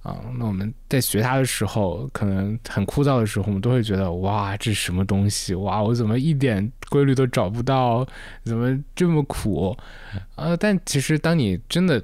[0.03, 5.55] 啊，那我们在学它的时候，可能很枯燥的时候，我们都会觉得哇，这是什么东西？
[5.55, 8.05] 哇，我怎么一点规律都找不到？
[8.43, 9.77] 怎么这么苦？
[10.35, 12.03] 呃，但其实当你真的。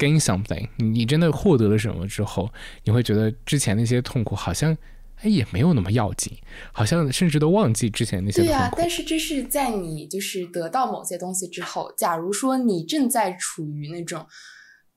[0.00, 2.50] Gain something，你真的获得了什么之后，
[2.84, 4.74] 你会觉得之前那些痛苦好像
[5.16, 6.32] 哎也没有那么要紧，
[6.72, 8.48] 好像甚至都忘记之前那些痛苦。
[8.48, 11.92] 对呀，但是这是在你就是得到某些东西之后。
[11.96, 14.26] 假如说你正在处于那种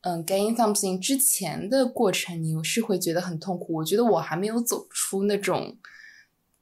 [0.02, 3.74] 嗯 gain something 之前的过程，你是会觉得很痛苦。
[3.74, 5.78] 我觉得我还没有走出那种，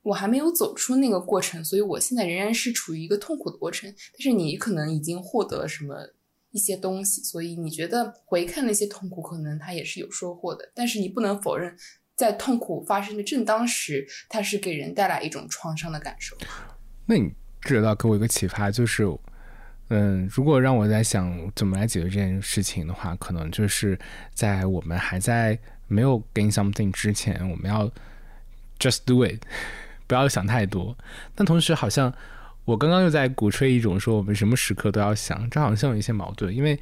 [0.01, 3.93] 我还没有走出那个过程，所以我现在仍然是处于一个痛苦的过程。
[4.13, 5.95] 但是你可能已经获得了什么？
[6.51, 10.69] 一些东西，所以你觉得回看那些痛苦，可能它也是有收获的。
[10.75, 11.75] 但是你不能否认，
[12.15, 16.35] 在痛苦发生的正当时，它是给人带来一种创伤的感受。
[17.05, 19.05] 那你知道给我一个启发，就是，
[19.89, 23.97] 嗯，如果让我在想怎么来解决这件事情的话，可能就是
[24.33, 27.89] 在我们还在没有 gain something 之前，我们要
[28.77, 29.41] just do it，
[30.05, 30.97] 不要想太多。
[31.33, 32.13] 但同时好像。
[32.65, 36.80] 我刚刚又在鼓吹一种说我们什么时刻都要想，这好像有一些矛盾，因为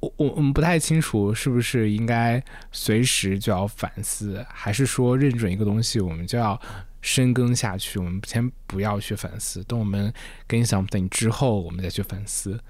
[0.00, 6.60] 我我我们不太清楚是不是应该随时就要反思，还是说认准一个东西我们就要
[7.00, 10.12] 深耕下去，我们先不要去反思，等我们
[10.48, 12.60] gain something 之后，我们再去反思。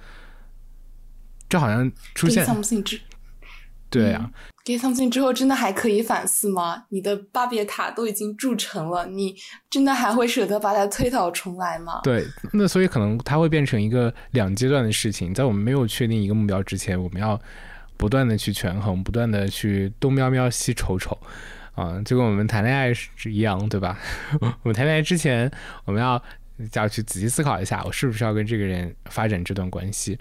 [1.49, 3.01] 这好像出现 something 之
[3.88, 4.31] 对啊
[4.66, 6.85] ，get something 之后真的还可以反思吗？
[6.90, 9.35] 你的巴别塔都已经筑成了，你
[9.70, 12.00] 真的还会舍得把它推倒重来吗？
[12.02, 17.40] 对，那所以可能它会变成一个两阶段的事情，在我们没有确定一个目标之前，我们要
[17.96, 21.16] 不断的去权衡，不断的去东瞄瞄西瞅瞅。
[21.76, 23.98] 啊，就跟我们谈恋爱是一样，对吧？
[24.40, 25.50] 我们谈恋爱之前，
[25.85, 26.20] 我们要
[26.73, 30.19] 要去仔细思考一下，我是不是要跟这个人发展这段关系。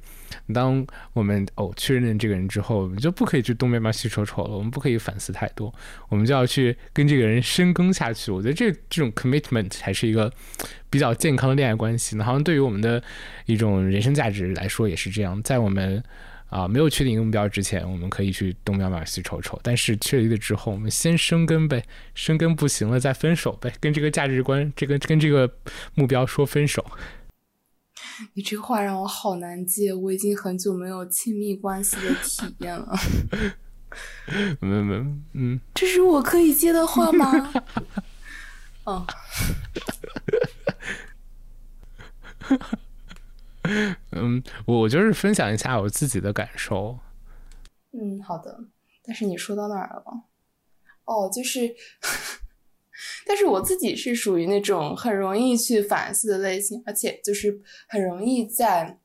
[0.54, 5.74] 当我们哦确认这个人之后，我们就不可以去东边边西瞅瞅了，我们不可以反思太多，
[6.10, 8.32] 我们就要去跟这个人深耕下去。
[8.32, 10.32] 我觉得这这种 commitment 才是一个
[10.90, 12.16] 比较健康的恋爱关系。
[12.16, 13.02] 那好像对于我们的
[13.46, 16.04] 一种人生价值来说也是这样，在我们。
[16.50, 19.60] 啊，没有确定一个目标之前，我们可以去东瞄瞄西瞅瞅。
[19.64, 25.52] 但是确立了之后，我们先生根呗，生根不行了再分手呗，跟这个价值观、这个跟这个
[25.96, 26.86] 目标说分手。
[28.34, 32.98] 你这话让我好难接，我已经很久没有亲密关系的体验了。
[34.62, 34.96] 没没
[35.34, 37.54] 嗯，这是我可以接的话吗？
[38.86, 39.06] 嗯。
[44.12, 47.00] 嗯，我就是分享一下我自己的感受。
[47.92, 48.60] 嗯，好的。
[49.04, 50.24] 但是你说到哪儿了？
[51.06, 51.76] 哦，就是，
[53.26, 58.98] 但是我自己是属于那种很容易去反思的类型，而且就是很容易在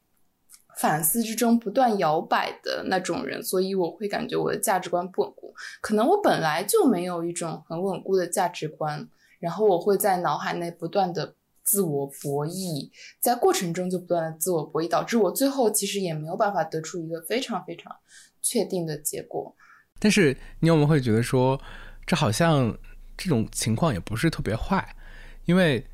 [0.78, 5.54] 反思之中不断摇摆的那种人，所以我会感觉我的价值观不稳固。
[5.80, 9.06] 可能我本来就没有一种很稳固的价值观，
[9.38, 11.34] 然后我会在脑海内不断的。
[11.62, 17.94] 自我博弈，在过程中就不断的自我博弈，导致我最后其实也没有办法得出一个非常非常
[18.42, 19.54] 确定的结果。
[19.98, 21.60] 但是你有没有会觉得说，
[22.06, 22.76] 这好像
[23.16, 24.96] 这种情况也不是特别坏，
[25.44, 25.86] 因为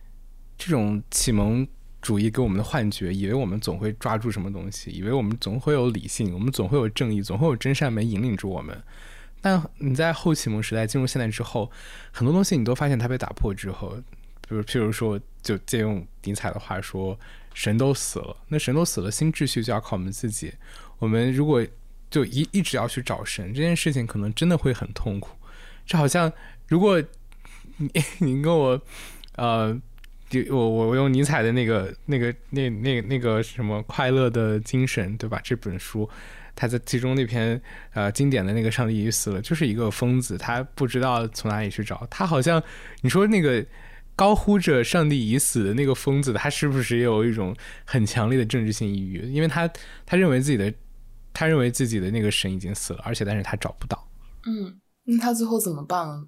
[0.56, 1.66] 这种启蒙
[2.00, 8.80] 主义给我们的幻觉，以为我们总会抓住什么东西，以为我们总会有理性，我们总会有正义，总会有真善美引领着我们。
[9.42, 11.70] 但你在后启蒙时代进入现代之后，
[12.12, 13.96] 很多东西你都发现它被打破之后。
[14.48, 17.16] 比如，譬如说，就借用尼采的话说
[17.54, 20.52] ：“神都死了，那神都死了，新秩序就要靠我们自己。
[20.98, 21.64] 我们如果
[22.10, 25.36] 就一一直要去找神，这件事情可能真的会很痛苦。
[25.86, 26.32] 这好像，
[26.66, 27.00] 如果
[27.76, 28.82] 你 你跟我，
[29.36, 29.80] 呃，
[30.50, 35.40] 我我我用尼采的那个那个那那那个什么快乐的精神，对吧？
[35.44, 36.10] 这本书，
[36.56, 42.04] 他在其中那篇呃经典的那个上帝已死了，就是一个疯子，他不知道从哪里去找。
[42.10, 42.60] 他好像
[43.02, 43.64] 你说那个。”
[44.16, 49.30] 高呼着“上帝已死”的那个疯子，他是不是也有一种很强烈的政治性抑郁？
[49.30, 49.70] 因为他
[50.06, 50.72] 他认为自己的，
[51.34, 54.08] 他认为自己的那个神已经死了，而且但是他找不到。
[54.46, 56.26] 嗯，那他最后怎么办了？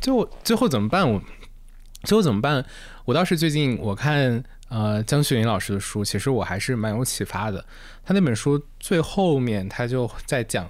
[0.00, 1.12] 最后最后怎么办？
[1.12, 1.22] 我
[2.04, 2.64] 最后怎么办？
[3.04, 7.62] 我倒是最近我看呃江雪林老师的书，其实我还是蛮有启发的。
[8.02, 10.66] 他那本书最后面他就在讲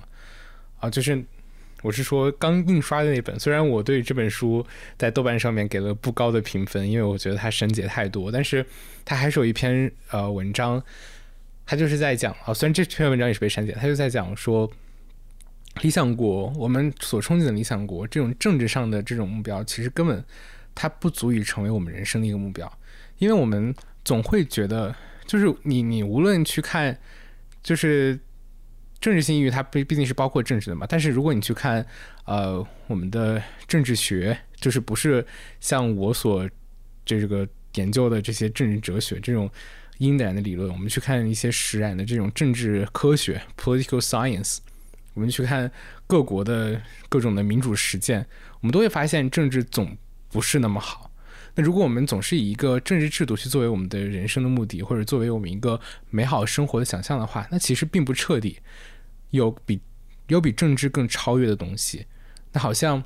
[0.80, 1.24] 啊，就是。
[1.82, 4.66] 我是说刚印刷的那本，虽然我对这本书
[4.98, 8.64] 在豆瓣上面给了不高的评分，因为我觉得它删节太多，但是
[9.04, 10.82] 它还是有一篇呃文章，
[11.64, 14.68] 它就是在讲啊，虽然这篇文章也是被删节，它就在讲说，
[15.82, 20.24] 理想国，我们所憧憬的理想国，这种政治上的这种目标，其实根本
[20.74, 22.72] 它不足以成为我们人生的一个目标，
[23.18, 23.72] 因为我们
[24.04, 24.92] 总会觉得，
[25.26, 26.98] 就是你你无论去看，
[27.62, 28.18] 就是。
[29.00, 30.86] 政治性抑郁，它毕毕竟是包括政治的嘛。
[30.88, 31.84] 但是如果你去看，
[32.24, 35.24] 呃，我们的政治学，就是不是
[35.60, 36.48] 像我所
[37.04, 39.48] 这个研究的这些政治哲学这种
[39.98, 44.58] 因然的理论，我们去看一些实然的这种政治科学 （political science），
[45.14, 45.70] 我们去看
[46.06, 48.26] 各国的各种的民主实践，
[48.60, 49.96] 我们都会发现政治总
[50.30, 51.05] 不是那么好。
[51.56, 58.58] 那如果我们总是以一个政治制度去作为我们的人生的目的，或者作为我们一个美好生活的想象的话，那其实并不彻底。
[59.30, 59.80] 有比
[60.28, 62.06] 有比政治更超越的东西。
[62.52, 63.02] 那好像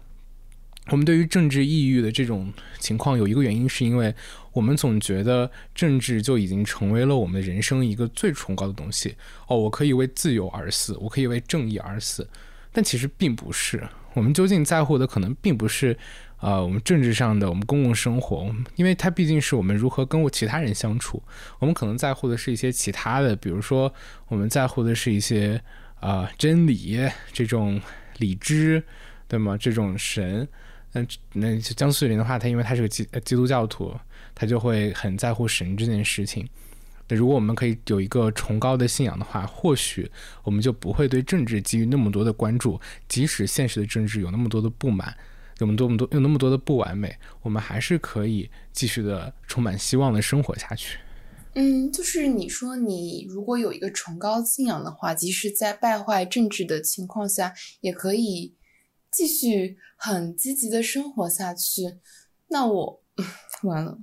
[0.88, 4.14] 我们对于政治抑郁的这种情况，有一个原因，是因为
[4.52, 9.14] 我们总觉得政治就已经成为了我们人生一个最崇高的东西。
[9.46, 12.28] 哦，我可以为自由而死，我可以为正义而死。
[12.72, 13.82] 但其实并不是。
[14.14, 15.96] 我们究竟在乎的，可能并不是。
[16.41, 21.22] 呃，我们政治上的，我们公共生活，因为它毕竟是我们如何跟其他人相处，
[21.59, 23.93] 我们可能在乎的是一些其他的，比如说
[24.28, 25.62] 我们在乎的是一些
[26.01, 26.99] 啊真理
[27.32, 27.80] 这种
[28.16, 28.82] 理智，
[29.28, 29.57] 对吗？
[29.57, 30.49] 这种神，
[30.93, 33.95] 那那江苏林的话，他因为他是个基基督教徒，
[34.34, 36.49] 他就会很在乎神这件事情。
[37.07, 40.11] 那如果我们可以有一个崇高的信仰的话，或许
[40.43, 42.80] 我们就不会对政治给予那么多的关注。
[43.09, 45.14] 即使现实的政治有那么多的不满，
[45.61, 50.98] 有那么多、么多有那么多的不完美，我们还是可以继续的充满希望的生活下去。
[51.54, 58.54] 嗯，就是你说你如果有一个崇高信仰的话，即使在败坏政治的情况下，也可以
[59.11, 61.98] 继续很积极的生活下去。
[62.48, 63.02] 那我
[63.64, 63.98] 完了，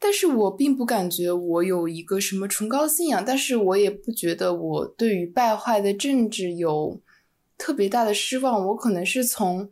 [0.00, 7.00] 但是我并不感觉我有一个什么崇高信仰，但是我也不觉得我对于败坏的政治有
[7.56, 8.66] 特别大的失望。
[8.66, 9.70] 我可能是从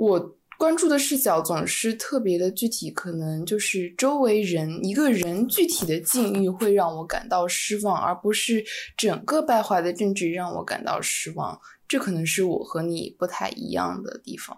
[0.00, 0.36] 我。
[0.60, 8.62] 关注的视角总是特别的具体，可能就是周围人一个人具体的境遇会让我感到失望，而不是
[8.94, 11.58] 整个败坏的政治让我感到失望。
[11.88, 14.54] 这可能是我和你不太一样的地方。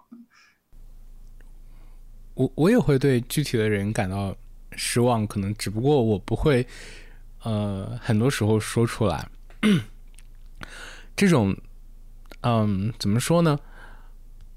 [2.33, 4.35] 我我也会对具体的人感到
[4.73, 6.67] 失望，可能只不过我不会，
[7.43, 9.25] 呃，很多时候说出来。
[11.15, 11.55] 这种，
[12.41, 13.57] 嗯，怎么说呢？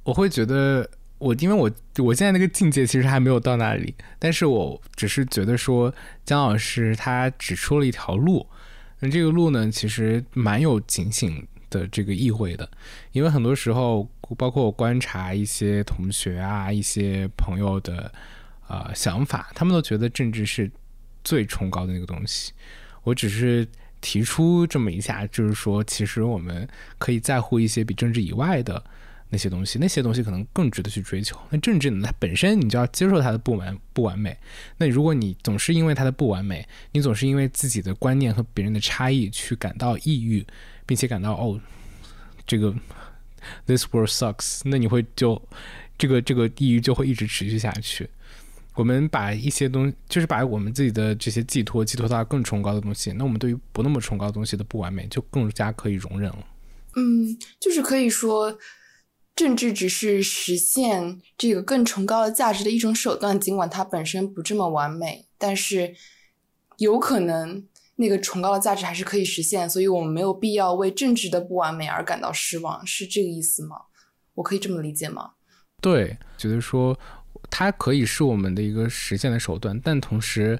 [0.06, 0.88] 我会觉得。
[1.18, 1.70] 我因为我
[2.04, 5.90] 我现在那个境界其实还没有到那里，但是我只是觉得说
[6.26, 8.46] 姜老师他指出了一条路，
[9.00, 12.70] 那这个路呢其实蛮有警醒的这个意味的，
[13.12, 18.12] 因为很多时候包括我观察一些同学啊、一些朋友的
[18.68, 20.70] 啊想法，他们都觉得政治是
[21.24, 22.52] 最崇高的那个东西。
[23.04, 23.66] 我只是
[24.02, 28.84] 提出这么一下，就是说其实我们可以在乎一些比政治以外的。
[29.28, 31.36] 那些东西，那些东西可能更值得去追求。
[31.50, 32.06] 那政治呢？
[32.06, 34.36] 它本身你就要接受它的不完不完美。
[34.76, 40.46] 那如果你总是因为它的不完美，你总是因为自己的观念和别人的差异去感到抑郁，
[40.86, 41.60] 并且感到哦，
[42.46, 42.72] 这个
[43.66, 45.42] this world sucks，那你会就
[45.98, 48.08] 这个这个抑郁就会一直持续下去。
[48.74, 56.46] 我们把一些东西，就是把我们自己的这些寄托寄托到更崇高的东西，那我们对于不那么崇高的东西的不完美就更加可以容忍了。
[56.94, 58.56] 嗯，就是可以说。
[59.36, 65.94] 政治只是实现这个更崇高的价值的一种手段，尽管它本身不这么完美，但是
[66.78, 67.62] 有可能
[67.96, 73.76] 那个崇高的价值还是可以实现，所以我们没有必要为政治的不完美而感到失望，是这个意思吗？
[74.36, 75.32] 我可以这么理解吗？
[75.82, 76.98] 对，觉得说
[77.50, 80.58] 它可以是我们的一个实现的手段，但同时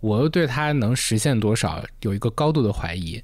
[0.00, 3.22] 我又对它能实现多少有一个高度的怀疑。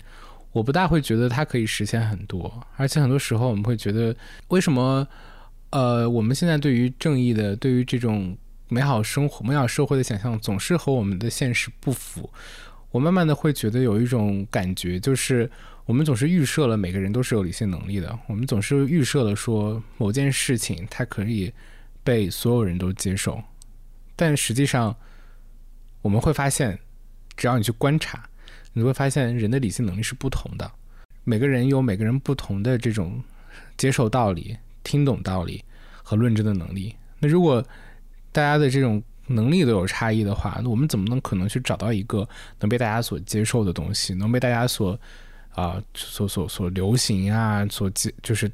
[0.54, 4.14] 我不大会觉得它可以实现很多，而且很多时候我们会觉得，
[4.48, 5.04] 为什么，
[5.70, 8.38] 呃，我们现在对于正义的、对于这种
[8.68, 12.30] 美好生活、美好社会的想象，总是和我们的现实不符。
[12.92, 15.50] 我慢慢的会觉得有一种感觉，就是
[15.86, 21.52] 我们总是预设了每个人都是有理性能力的，我们总是预设了说某件事情它可以
[22.04, 23.42] 被所有人都接受，
[24.14, 24.94] 但实际上
[26.00, 26.78] 我们会发现，
[27.36, 28.24] 只要你去观察。
[28.74, 30.70] 你会发现，人的理性能力是不同的。
[31.22, 33.22] 每个人有每个人不同的这种
[33.78, 35.64] 接受道理、听懂道理
[36.02, 36.94] 和论证的能力。
[37.20, 37.64] 那如果
[38.32, 44.98] 大家的这种能力都有差异的话，那我们怎么能可能去找到一个能被大家所接受的东西，能被大家所
[45.50, 48.50] 啊所所所流行啊，所接就是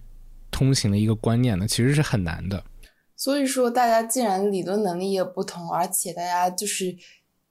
[0.51, 1.67] 通行的一个观念呢？
[1.67, 2.63] 其实是很难的。
[3.17, 6.95] 所以说，大家既然理论能力也不同，而且大家就是。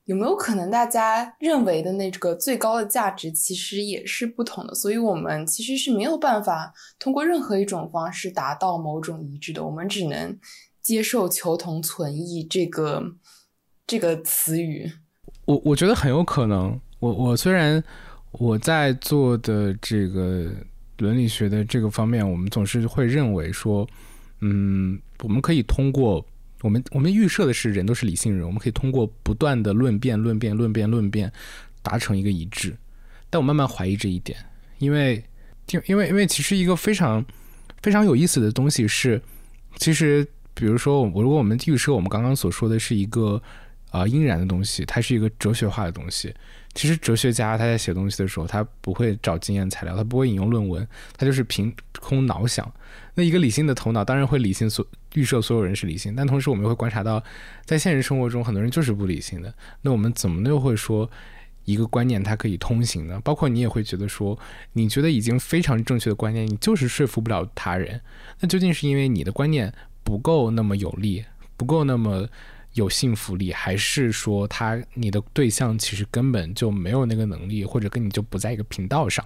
[0.10, 4.74] 有没有可能大家认为的那个最高的价值其实也是不同的？
[4.74, 9.64] 所以我们其实是没有办法通过任何一种方式达到某种一致的。
[9.64, 10.36] 我们只能
[10.82, 13.04] 接受“求同存异”这个
[13.86, 14.92] 这个词语。
[15.46, 16.82] 我我觉得很有可能。
[17.00, 17.84] 我我虽然
[18.32, 20.52] 我在做的这个
[20.98, 23.88] 伦理学的这个方面，我们总是会认为说，
[24.42, 26.26] 嗯，我们可以通过。
[26.62, 31.32] 我们我们预设的是人都是理性人，我们可以通过不断的论辩、论辩、论辩、论辩，
[31.82, 32.76] 达成一个一致。
[33.30, 34.38] 但我慢慢怀疑这一点，
[34.80, 35.24] 因为，
[35.86, 37.24] 因为因为其实一个非常
[37.82, 39.22] 非常有意思的东西是，
[39.78, 43.42] 其实比如说，我如果我们预设我们刚刚所说的是一个
[43.92, 46.34] 啊应然的东西，它是一个哲学化的东西。
[46.76, 50.88] 其实哲学家他在写东西的时候，他不会找经验材料，他不会引用论文，
[51.18, 52.72] 他就是凭空脑想。
[53.16, 54.86] 那一个理性的头脑当然会理性所
[55.16, 57.24] 预设所有人是理性，但同时我们又会观察到，
[57.66, 59.54] 在现实生活中很多人就是不理性的。
[59.82, 61.10] 那我们怎么又会说
[61.66, 63.20] 一个观念它可以通行呢？
[63.24, 64.38] 包括你也会觉得说，
[64.74, 68.00] 你觉得已经非常正确的观念，你就是说服不了他人。
[68.40, 71.24] 那究竟是因为你的观念不够那么有力，
[71.58, 72.28] 不够那么
[72.74, 79.26] 有信服力，还是说他你的对象其实根本就没有那个能力，或者跟你就不在一个频道上？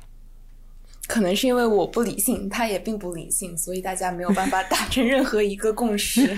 [1.14, 6.36] 可能是因为我不理性，他也并不理性，所以大家没有办法达成任何一个共识。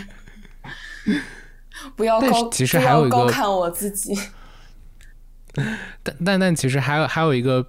[1.95, 4.13] 不要高，其实还有一个高看我自己。
[6.03, 7.65] 但但但其实还有还有一个。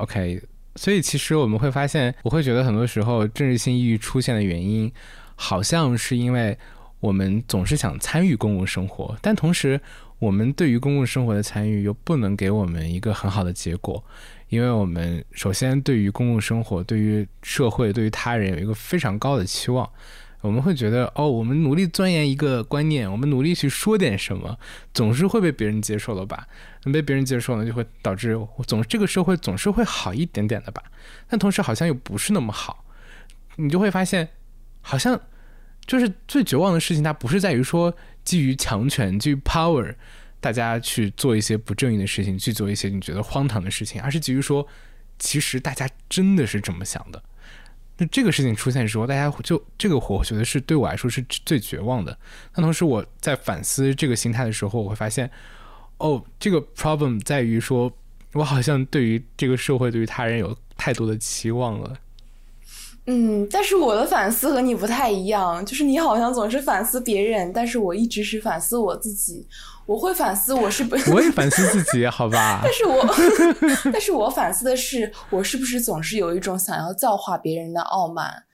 [0.00, 0.42] OK，
[0.76, 4.90] 所以其实我们会发现，我会觉得很多时候政治性抑郁出现的原因，
[5.36, 6.56] 好像是因为
[7.00, 9.80] 我们总是想参与公共生活，但同时
[10.18, 14.02] 我们对于公共生活的参与又不能给我们一个很好的结果，
[14.48, 19.88] 因为我们首先对于公共生活、对于社会、对于他人有一个非常高的期望。
[20.40, 24.58] 我们会觉得，哦，我们努力钻研一个观念，我们努力去说点什么，
[24.94, 26.46] 总是会被别人接受了吧？
[26.92, 30.82] 被别人接受呢，就会导致总这个社会总是会好一点点的吧？
[31.28, 32.84] 但同时好像又不是那么好，
[33.56, 34.28] 你就会发现，
[34.80, 35.20] 好像
[35.84, 39.94] 就是最绝望的事情，它不是在于说基于强权、基于 power，
[40.40, 44.66] 大家去做一些不正义的事情，去做一些你觉得荒唐的事情，而是基于说，
[45.18, 47.22] 其实大家真的是这么想的。
[48.00, 52.16] 那这个事情出现的时候，大家就这个我觉得是对我来说是最绝望的。
[52.54, 55.30] 那同时我在反思这个心态的时候，我会发现，
[55.98, 57.92] 哦，这个 problem 在于说，
[58.32, 61.94] 我好像对于这个社会、对于他人有太多的期望了。
[63.06, 69.46] 嗯，但是我的反思和你不太一样，就是你好像总是反思别人，但是我一直是反思我自己。
[69.86, 72.60] 我会反思，我是不， 我也反思自己，好吧。
[72.64, 73.04] 但是我，
[73.92, 78.44] 但是我反思的是，我是不是总是有一种想要教化别人的傲慢？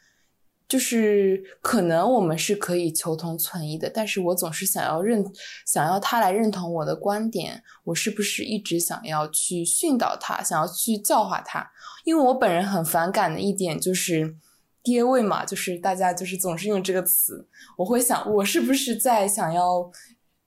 [0.66, 5.24] 就是可能我们是可以求同存异的，但是我总是想要认，
[5.64, 7.62] 想要他来认同我的观点。
[7.84, 11.70] 我是不是一直想要去训导他，想要去教化他？
[12.04, 14.34] 因为我本人很反感的一点就是
[14.82, 17.46] 爹味嘛，就是大家就是总是用这个词，
[17.76, 19.88] 我会想，我是不是在想要。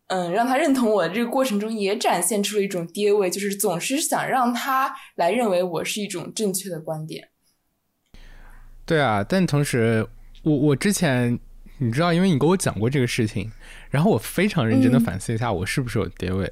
[0.09, 7.29] 嗯，让他认同我的这个过程中，也展现出了一种爹味，就是总是想让他来认为我是一种正确的观点。
[8.87, 10.07] 对啊，但同时，
[10.41, 11.37] 我我之前
[11.77, 13.51] 你知道，因为你跟我讲过这个事情，
[13.91, 16.51] 然后我非常认真的反思一下，我是不是有爹味。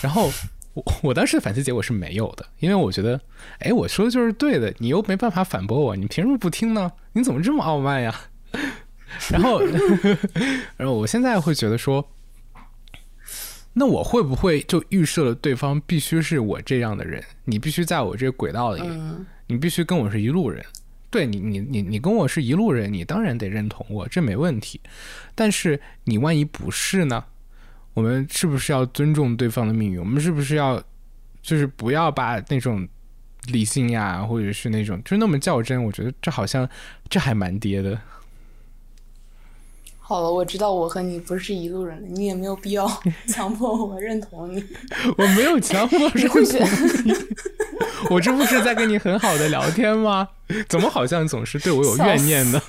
[0.00, 0.30] 然后
[0.72, 3.20] 我我当时的反思结果是没有的，因为我觉得，
[3.58, 6.90] 哎，我说的就是对的，你又没办法反驳我，你凭什么不听呢？
[7.12, 8.22] 你怎么这么傲慢呀？
[9.30, 9.60] 然后，
[10.78, 12.08] 然后我现在会觉得说。
[13.78, 17.22] 那我会不会就预设了对方必须是我这样的人？
[17.44, 18.82] 你必须在我这个轨道里，
[19.46, 20.64] 你必须跟我是一路人。
[21.10, 24.80] 对你，你你你跟我是一路人，你当然得认同我，这没问题。
[25.34, 27.22] 但是你万一不是呢？
[27.92, 30.00] 我们是不是要尊重对方的命运？
[30.00, 30.82] 我们是不是要
[31.42, 32.88] 就是不要把那种
[33.48, 35.84] 理性呀，或者是那种就那么较真？
[35.84, 36.66] 我觉得这好像
[37.10, 38.00] 这还蛮跌的。
[40.08, 42.88] 好了，我知道我和你不是一路人了，你也没有必要
[43.26, 44.64] 强迫我认同你。
[45.18, 46.40] 我没有强迫 认同
[47.04, 47.12] 你，
[48.08, 50.28] 我这不是在跟你很好的聊天吗？
[50.68, 52.62] 怎么好像总是对我有怨念呢？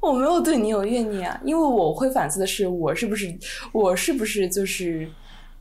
[0.00, 3.38] 我没有对你有怨念啊，因为我会反思的是，我是不是
[3.72, 5.06] 我是不是就是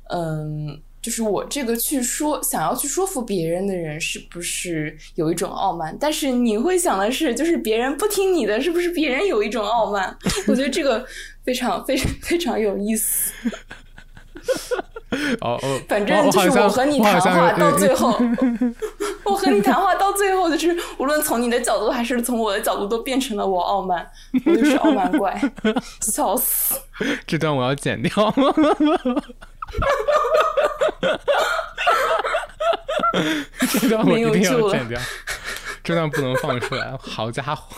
[0.09, 0.79] 嗯。
[1.09, 5.97] 就是我这个去说想要去说服别人的人，是不是有一种傲慢？
[5.99, 10.15] 但是你会想的是，就是别人不听你的，是不是别人有一种傲慢？
[10.47, 11.03] 我觉得这个
[11.43, 13.33] 非常非常非常有意思。
[15.41, 18.15] 哦哦，反正就是 我和你谈话到最后，
[19.25, 24.07] 我和你谈话到最后，就是无论从你的角度还是从我的角度，都变成了我傲慢，
[24.45, 25.41] 我就是傲慢怪，
[26.01, 26.75] 笑死！
[27.25, 28.11] 这段我要剪掉。
[33.79, 34.99] 这段我一定要剪掉，
[35.83, 36.95] 这段不能放出来。
[36.99, 37.75] 好家伙！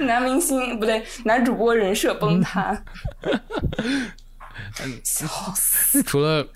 [0.00, 2.82] 男明星不对，男主播人设崩塌。
[5.04, 6.02] 笑死！
[6.02, 6.46] 除了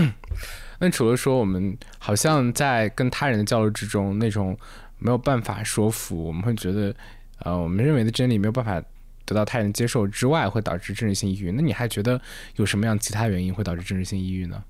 [0.78, 4.58] 那除了说我们好像在跟他人的交流之中，那种
[4.98, 6.94] 没有办法说服，我们会觉得
[7.40, 8.82] 呃，我们认为的真理没有办法
[9.26, 11.52] 得到他人接受之外，会导致政治性抑郁。
[11.52, 12.18] 那你还觉得
[12.54, 14.64] 有什么样其他原因会导致政治性抑郁呢？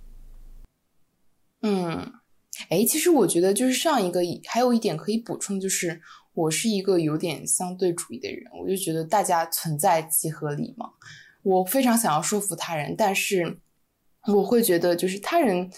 [1.62, 2.12] 嗯，
[2.68, 6.00] 哎，其实我觉得就是上一个还有一点可以补充，就是
[6.34, 10.90] 我是一个有点相对主义的人，我就觉得大家存在即合理嘛。
[11.42, 13.58] 我非常想要说服他人，但是
[14.26, 15.70] 我会觉得就是他人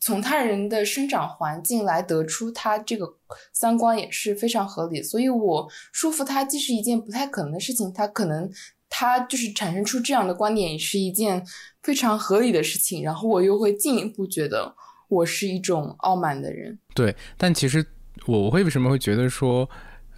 [0.00, 3.16] 从他人的生长环境来得出他这个
[3.52, 8.50] 三观也是非常合理，所以我说服他既是一件不太可能的事情，他可能
[8.88, 11.44] 他就是产生出这样的观点也是一件
[11.82, 14.74] 非常合理的事情，然后我又会进一步觉得。
[15.10, 17.82] 我是一种傲慢的人，对，但其实
[18.26, 19.66] 我会为什么会觉得说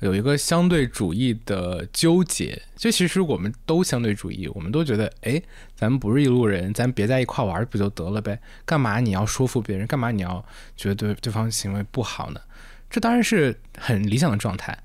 [0.00, 2.60] 有一个相对主义的纠结？
[2.76, 5.40] 就其实我们都相对主义，我们都觉得，哎，
[5.74, 8.40] 咱们不是一路人，咱别在一块玩不就得了呗？
[8.64, 9.86] 干嘛你要说服别人？
[9.86, 10.44] 干嘛你要
[10.76, 12.40] 觉得对对方行为不好呢？
[12.88, 14.76] 这当然是很理想的状态，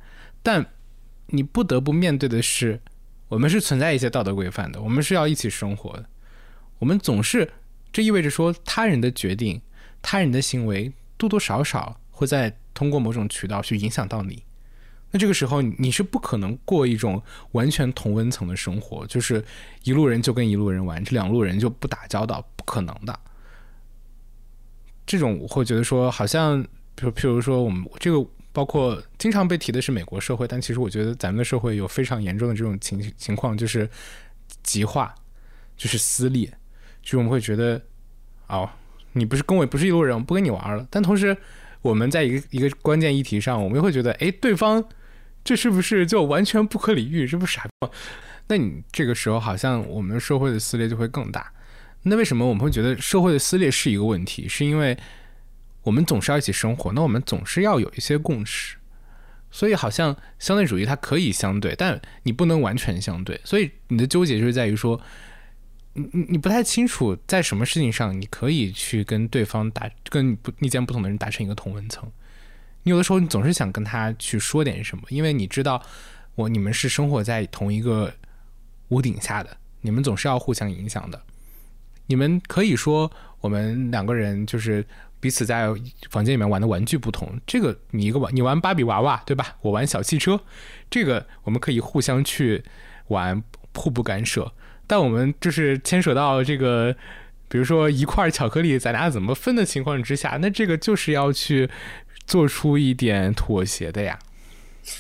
[0.44, 0.66] 但
[1.28, 2.80] 你不得不面对的是，
[3.28, 6.06] 我们是存在一些道德规范的，我们是要一起生活的，
[6.80, 7.52] 我们总是
[7.92, 9.62] 这意味着说他人的决定。
[10.08, 14.44] 他人的行为多多少少会在通过某种渠道去影响到你，
[15.16, 19.42] 那这个时候你是不可能过一种完全同温层的生活，就是
[19.86, 23.18] 一路人就跟一路人玩，这两路人就不打交道，不可能的。
[25.06, 26.62] 这种我会觉得说，好像，
[26.96, 33.90] 比如譬如说，我们这个包括经常被提的是美国社会，但其实我觉得咱们的社会有非常严重的这种情情况，就是
[34.64, 35.16] 极化，
[35.78, 36.54] 就是撕裂，
[37.02, 37.82] 就我们会觉得，
[38.48, 38.70] 哦。
[39.14, 40.86] 你不是跟我不是一路人，我不跟你玩了。
[40.92, 41.38] 但同时，
[41.82, 44.84] 我们在一个一个关键议题上，我们又会觉得，哎，对方
[45.46, 47.26] 这是不是就完全不可理喻？
[47.26, 47.66] 这不傻？
[48.48, 51.50] 那你这个时候好像我们社会的撕裂就会更大。
[52.04, 54.46] 那为什么我们会觉得社会的撕裂是一个问题？
[54.50, 54.98] 是因为
[55.84, 58.76] 我们总是要一起生活，那我们总是要有一些共识。
[59.52, 63.40] 所以好像相对主义它可以相对，但你不能完全相对。
[63.46, 65.00] 所以你的纠结就是在于说。
[65.98, 72.12] 你你你不太清楚在什么事情上你可以去跟对方达跟不意见不同的人达成一个同文层，
[72.86, 75.82] 你有的时候你总是想跟他去说点什么，因为你知道
[76.36, 78.14] 我你们是生活在同一个
[78.90, 81.20] 屋顶下的，你们总是要互相影响的。
[82.06, 83.12] 你们可以说
[83.42, 84.86] 我们两个人就是
[85.20, 85.68] 彼此在
[86.12, 89.56] 房间里面玩的玩具不同，这个你一个玩你玩芭比娃娃对吧？
[89.62, 90.40] 我玩小汽车，
[90.88, 92.64] 这个我们可以互相去
[93.08, 94.54] 玩，互不干涉。
[94.86, 96.96] 但我们就是牵扯到这个，
[97.50, 101.68] 比如说一块巧克力，咱俩怎么分的情况之下，那这个就是要去
[102.26, 104.20] 做出一点妥协的呀。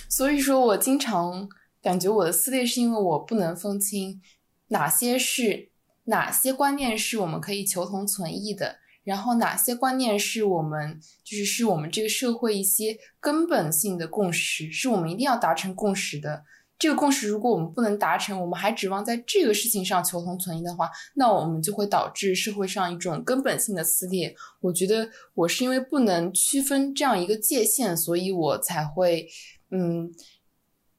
[0.09, 1.47] 所以说我经常
[1.82, 4.21] 感觉我的撕裂是因为我不能分清
[4.69, 5.69] 哪些是
[6.05, 16.43] 哪些观念是我们可以求同存异的，然后哪些观念是我们就是是我们这个社会一些根本性的共识，是我们一定要达成共识的。
[16.78, 24.36] 这个共识，如果我们不能达成，我们还指望在这个事情上求同存异的话，那我们就会导致社会上一种根本性的撕裂。
[24.59, 29.26] 我觉得我是因为不能区分这样一个界限，所以我才会
[29.71, 30.11] 嗯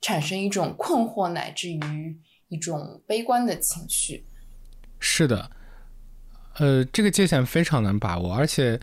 [0.01, 2.19] 产生一种困惑，乃至于
[2.49, 4.25] 一种悲观的情绪。
[4.99, 5.51] 是的，
[6.57, 8.81] 呃，这个界限非常难把握，而且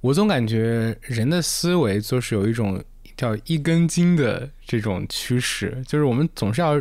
[0.00, 2.82] 我总感觉人的思维就是有一种。
[3.16, 6.80] 叫一根筋的这种趋势，就是我们总是要，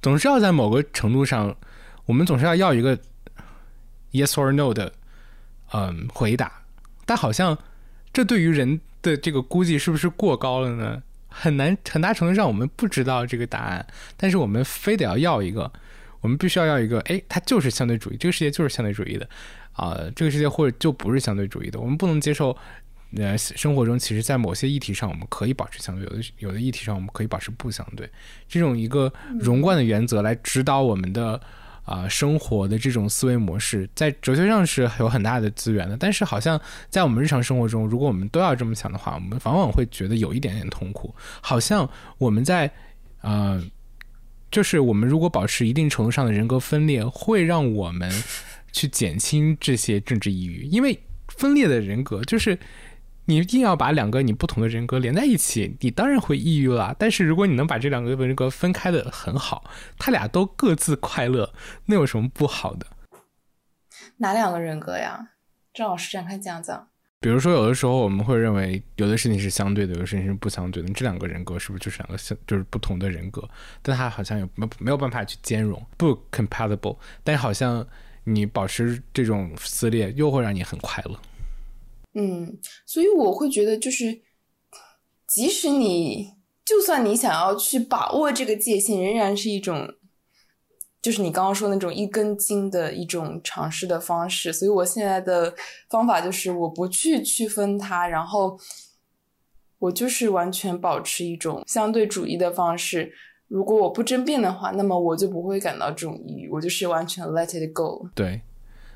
[0.00, 1.56] 总是要在某个程度上，
[2.04, 2.96] 我们总是要要一个
[4.12, 4.92] yes or no 的
[5.72, 6.62] 嗯回答，
[7.04, 7.56] 但好像
[8.12, 11.02] 这对于人的这个估计是不是过高了呢？
[11.28, 13.86] 很难，很大程度上我们不知道这个答案，
[14.16, 15.70] 但是我们非得要要一个，
[16.20, 19.28] 我们必须要要一个，哎，它就是相对主义，这个世界就是相对主义的
[19.72, 22.56] 啊，这个世界或者就不是相对主义的，我们不能接受。
[23.16, 28.10] 呃，生活中其实，在某些议题上，我们可以保持相对；有的有的议题上，我们可以保持不相对。
[28.48, 31.40] 这种一个融贯的原则来指导我们的
[31.84, 35.96] 啊生活的这种思维模式，在哲学上是有很大的资源的。
[35.96, 41.14] 但是，好像在我们日常生活中，如果我们都要这么想的话，我们往往会觉得有一点点痛苦。
[41.40, 41.88] 好像
[42.18, 42.70] 我们在
[43.20, 43.62] 啊，
[44.50, 48.10] 就是我们如果保持一定程度上的人格分裂，会让我们
[48.72, 52.58] 去减轻这些政治抑郁，因为分裂的人格就是
[53.26, 56.94] 你硬要把两个你不同的人格连在一起，你当然会抑郁了。
[56.98, 61.52] 但是如果你能把这两个人格分开的很好，他俩都各自快乐，
[61.84, 62.86] 那有什么不好的？
[64.16, 65.30] 哪两个人格呀？
[65.74, 66.88] 郑老师展开讲讲。
[67.18, 70.88] 比如说，有的时候我们会认为有的事情是相对的，有的事情是不相对的。
[70.92, 73.42] 这两个人格是不是就是两个相，就是不同的人格？
[73.82, 76.96] 但他好像有没没有办法去兼容，不 compatible。
[77.24, 77.84] 但是好像
[78.24, 81.18] 你保持这种撕裂，又会让你很快乐。
[82.16, 84.22] 嗯，所以我会觉得，就是
[85.28, 86.32] 即使你
[86.64, 89.94] 就算你想要去把握这个界限，仍然是一种。
[91.02, 95.54] 就是你刚刚说那种一根筋的一种尝试的方式，所以我现在的
[95.88, 98.58] 方法就是我不去区分它，然后
[99.78, 103.12] 我就是完全保持一种相对主义的方式。
[103.46, 108.08] 如果我不争辩的话，那么我就不会感到这种抑郁，我就是完全 let it go。
[108.12, 108.40] 对，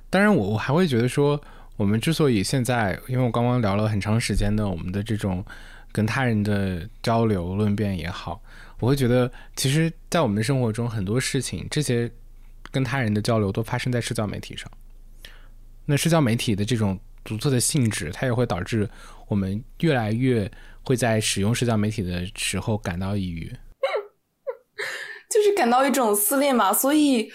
[0.09, 1.41] 当然我我还会觉得说，
[1.81, 5.43] 我们之所以现在，因为我刚刚聊了很长时间的我们的这种
[5.91, 8.39] 跟他人的交流论辩也好。
[8.81, 12.11] 我会觉得，其实，在我们的生活中，很多事情，这些
[12.71, 14.71] 跟他人的交流都发生在社交媒体上。
[15.87, 18.87] 那社交媒体的这种独特的性质，它也会导致
[19.27, 20.51] 我们越来越
[20.83, 23.51] 会在使用社交媒体的时候感到抑郁，
[25.31, 26.75] 就是感到一种撕裂嘛。
[26.75, 27.33] 所以，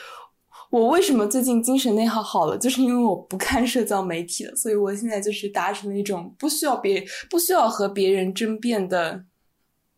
[0.76, 4.54] 我为什么最近精神内耗好了，就是因为我不看社交媒体了。
[4.58, 9.24] 所以我现在就是达成了一种不需要别不需要和别人争辩的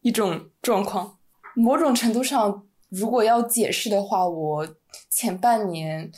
[0.01, 1.17] 一种状况。
[1.55, 4.67] 某种程度上，如果要解释的话，我
[5.09, 6.11] 前半年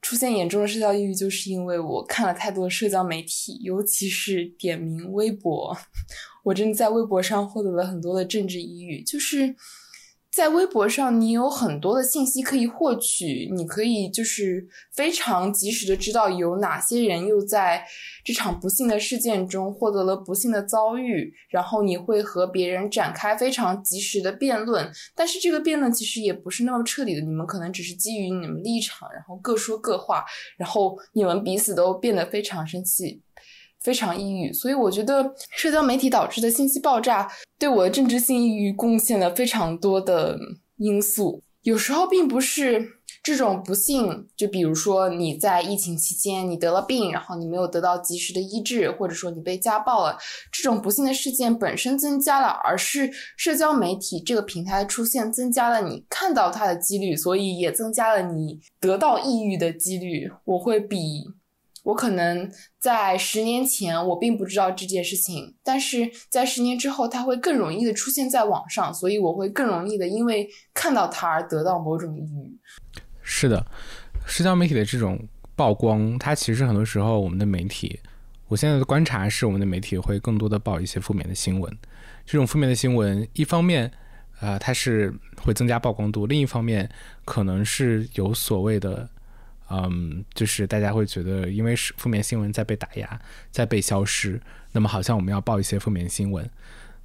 [0.00, 5.76] 出现严重的社交抑郁，就是因为我看了太多社交媒体，尤其是点名微博。
[6.42, 9.54] 我真的在微博上获得了很多的政治抑郁，就是。
[10.36, 17.82] 在微博上，你有很多的信息可以获取，你可以就是非常及时的知道有哪些人又在
[18.22, 24.86] 这场不幸的事件中获得了不幸的遭遇，然后你会和别人展开非常及时的辩论。
[25.14, 30.22] 但是这个辩论其实也不是那么彻底的，你们可能只是基于你们立场，然后各说各话，
[30.58, 33.22] 然后你们彼此都变得非常生气。
[33.86, 40.36] 非常抑郁，所以我觉得社交媒体导致的信息爆炸对我的政治性抑郁贡献了非常多的
[40.78, 41.40] 因素。
[41.62, 42.84] 有时候并不是
[43.22, 50.18] 这种不幸，就比如说你在疫情期间你得了病，然后你没有得到及时的医治，或者说你被家暴了，
[50.50, 60.28] 这种不幸的事件本身增加了，而是社交媒体这个平台的出现增加了你看到它的几率，所以也增加了你得到抑郁的几率。
[60.44, 61.24] 我会比。
[61.86, 72.58] 我可能在十年前，我并不知道这件事情，但是在十年之后，它会更容易的出现在网上，所以我会更容易的因为看到它而得到某种抑郁。
[73.22, 73.64] 是的，
[74.26, 75.16] 社交媒体的这种
[75.54, 78.00] 曝光，它其实很多时候我们的媒体，
[78.48, 81.72] 我现在的观察是，我们的媒体会更多的报一些负面的新闻。
[82.24, 83.88] 这种负面的新闻，一方面，
[84.40, 86.90] 呃，它是会增加曝光度；另一方面，
[87.24, 89.08] 可能是有所谓的。
[89.68, 94.40] 嗯，就是大家会觉得，因为是负面新闻在被打压，在被消失，
[94.72, 96.48] 那么好像我们要报一些负面新闻，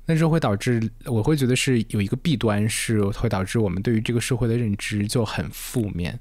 [0.05, 6.19] 那这会导致，我会觉得是有一个弊端，是会导致我们对于这个社会的认知就很负面。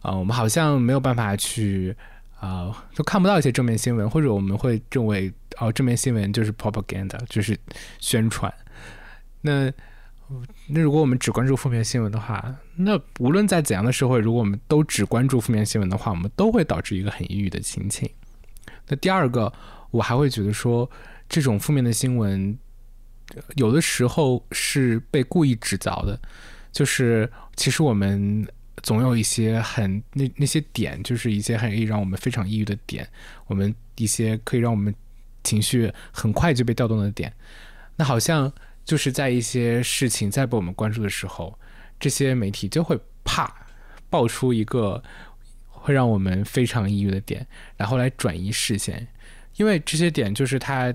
[0.00, 1.94] 啊，我们好像没有办法去
[2.40, 7.56] 啊，都看不到一些正面新闻，或者我们会认为，哦，正面新闻就是 propaganda，就是
[8.00, 8.52] 宣传。
[9.42, 9.72] 那
[10.68, 18.08] 那如果我们只关注负面新闻的话，那无论在怎样的社会，如果我们都只关注负面新闻的话，我们都会导致一个很抑郁的心情。
[18.88, 19.52] 那第二个，
[19.90, 20.90] 我还会觉得说，
[21.28, 22.58] 这种负面的新闻
[23.56, 26.20] 有的时候是被故意制造的，
[26.70, 28.46] 就是其实我们
[28.82, 33.08] 总有一些很那那些点，就是一些可以让我们非常抑郁的点，
[33.46, 34.94] 我们一些可以让我们
[35.44, 37.32] 情绪很快就被调动的点，
[37.96, 38.52] 那好像。
[38.84, 41.58] 就是在一些事情在被我们关注的时候，
[42.00, 43.52] 这些媒体就会怕
[44.10, 45.02] 爆出一个
[45.68, 49.06] 会让我们非常抑郁的点，然后来转移视线。
[49.56, 50.92] 因为这些点就是它，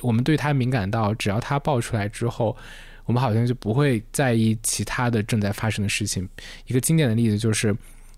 [0.00, 2.56] 我们对它敏感到，只要它爆出来之后，
[3.04, 6.28] 我们好像就不会在意其他的正在发生的事情。
[6.66, 7.74] 一个经典的例子就是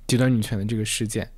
[0.07, 1.31] 极端女权的这个事件，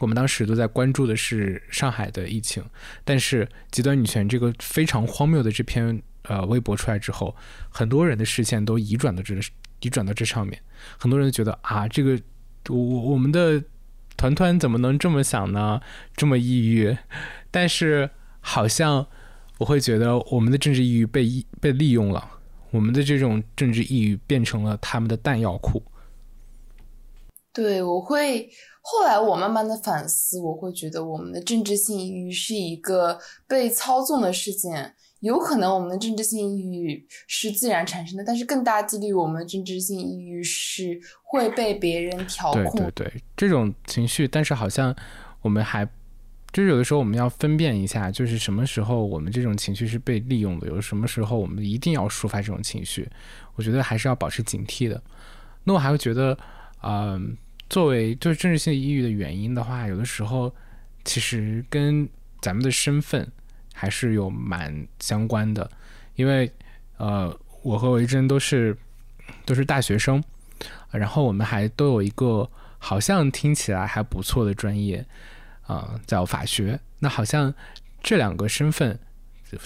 [0.00, 2.64] 我们当时都在关注的是上海的疫情，
[3.04, 6.02] 但是极端女权这个非常荒谬的这篇。
[6.28, 7.34] 呃，微博出来之后，
[7.68, 9.34] 很多人的视线都移转到这，
[9.80, 10.58] 移转到这上面。
[10.98, 12.18] 很多人觉得啊，这个
[12.68, 13.62] 我我们的
[14.16, 15.80] 团团怎么能这么想呢？
[16.16, 16.96] 这么抑郁。
[17.50, 18.08] 但是
[18.40, 19.06] 好像
[19.58, 22.26] 我会觉得我们的政治抑郁被被利用了，
[22.70, 25.82] 我们的这种政治抑郁变成了他们的弹药库。
[27.52, 28.50] 对，我会
[28.80, 34.94] 后来我慢慢的反思，我会觉得我们的政治性抑郁是一个被操纵的事件。
[35.24, 42.72] 有可能我们的政治性抑郁是自然产生的，但是更大几率我们的政治性抑郁是会被别人调控。
[42.72, 44.94] 对对对，这种情绪，但是好像
[45.40, 45.82] 我们还
[46.52, 53.08] 就是有的时候我们要分辨一下，就是什么时候我们这种情绪是被利用的，有什么时候我们一定要抒发这种情绪，
[53.54, 55.02] 我觉得还是要保持警惕的。
[55.64, 56.38] 那我还会觉得，
[56.82, 57.34] 嗯，
[57.70, 60.54] 作为就是政治性抑郁的原因的话，有的时候
[61.02, 62.06] 其实跟
[62.42, 63.26] 咱们的身份。
[63.76, 65.68] 还是有蛮相关的，
[66.14, 66.50] 因为
[66.96, 68.74] 呃，我和维珍都是
[69.44, 70.22] 都是大学生，
[70.92, 72.48] 然后我们还都有一个
[72.78, 75.04] 好像听起来还不错的专业
[75.66, 76.78] 啊，叫法学。
[77.00, 77.52] 那好像
[78.00, 78.98] 这两个身份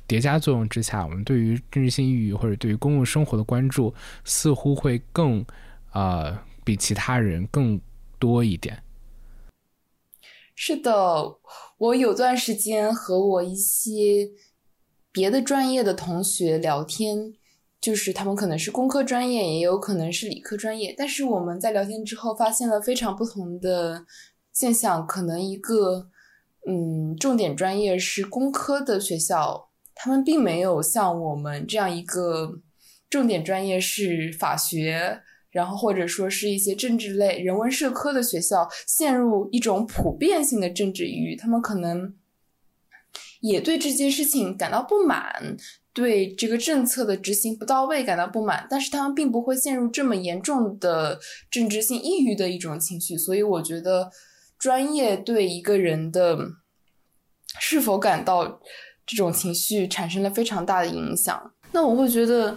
[0.07, 3.95] 叠加作用之下，我们对于政治性抑郁或者对于公共生活的关注，
[4.25, 5.45] 似乎会更
[5.91, 7.81] 啊比其他人更
[8.19, 8.83] 多一点。
[10.61, 11.39] 是的，
[11.79, 14.29] 我有段时间和我一些
[15.13, 17.33] 别的专业的同学聊天，
[17.81, 24.05] 就是他们可能是工科专业，也有可能是理科专业，但是我们在聊天之后发现了非常不同的
[24.53, 25.07] 现象。
[25.07, 26.09] 可能一个
[26.67, 32.61] 嗯，重点专业是工科的学校，他们并没有像我们这样一个
[33.09, 35.23] 重点专业是法学。
[35.51, 42.15] 然后或者说是一些政治类、人文社科的学校陷入一种普遍性的政治抑郁，他们可能
[43.41, 45.57] 也对这件事情感到不满，
[45.95, 51.19] 对这个政策的执行不到位感到不满，但是他们并不会陷入这么严重的
[51.51, 53.17] 政治性抑郁的一种情绪。
[53.17, 54.11] 所以我觉得
[54.59, 56.39] 专业对一个人的
[57.59, 58.61] 是否感到
[59.07, 61.55] 这种情绪产生了非常大的影响。
[61.73, 62.55] 那我会觉得。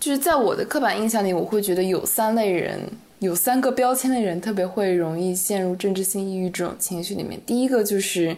[0.00, 2.78] 就是在我的刻板印象里，我会觉得有三类人，
[3.20, 7.40] 有三个标签的人特别会容易陷入政治性抑郁这种情绪里面。
[7.46, 8.36] 第一个就是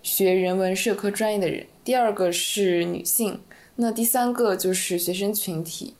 [0.00, 3.40] 学人文社科专业的人，第二个是女性，
[3.74, 5.94] 那第三个就是学生群体。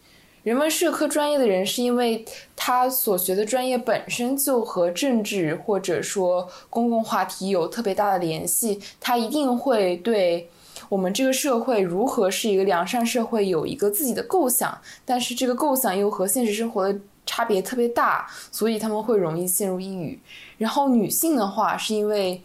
[0.45, 2.24] 人文社科专业的人是因为
[2.55, 10.49] 他所学的专业本身就和政治或者说公共话题有特别大的联系，他一定会对。
[10.93, 20.20] 我们这个社会如何是一个良善社会，有一个自己的构想，但是这个构想又和现实生活的差别特别大，所以他们会容易陷入抑郁。
[20.59, 22.43] 然后女性的话，是因为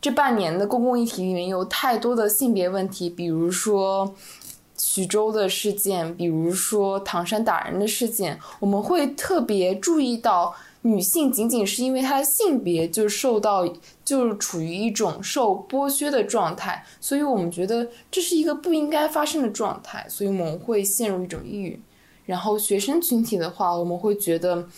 [0.00, 4.14] 这半年的公共议题里面有太多的性别问题，比如说
[4.78, 10.54] 徐州的事件，比如说唐山打人的事件，我们会特别注意到。
[10.82, 13.66] 女性仅仅是因为她的性别就受到，
[14.04, 21.80] 就是处于一种受剥削的状态，所以我们觉得这是一个不应该发生的状态，所以我们会陷入一种抑郁。
[22.26, 24.68] 然后学生群体的话，我们会觉得。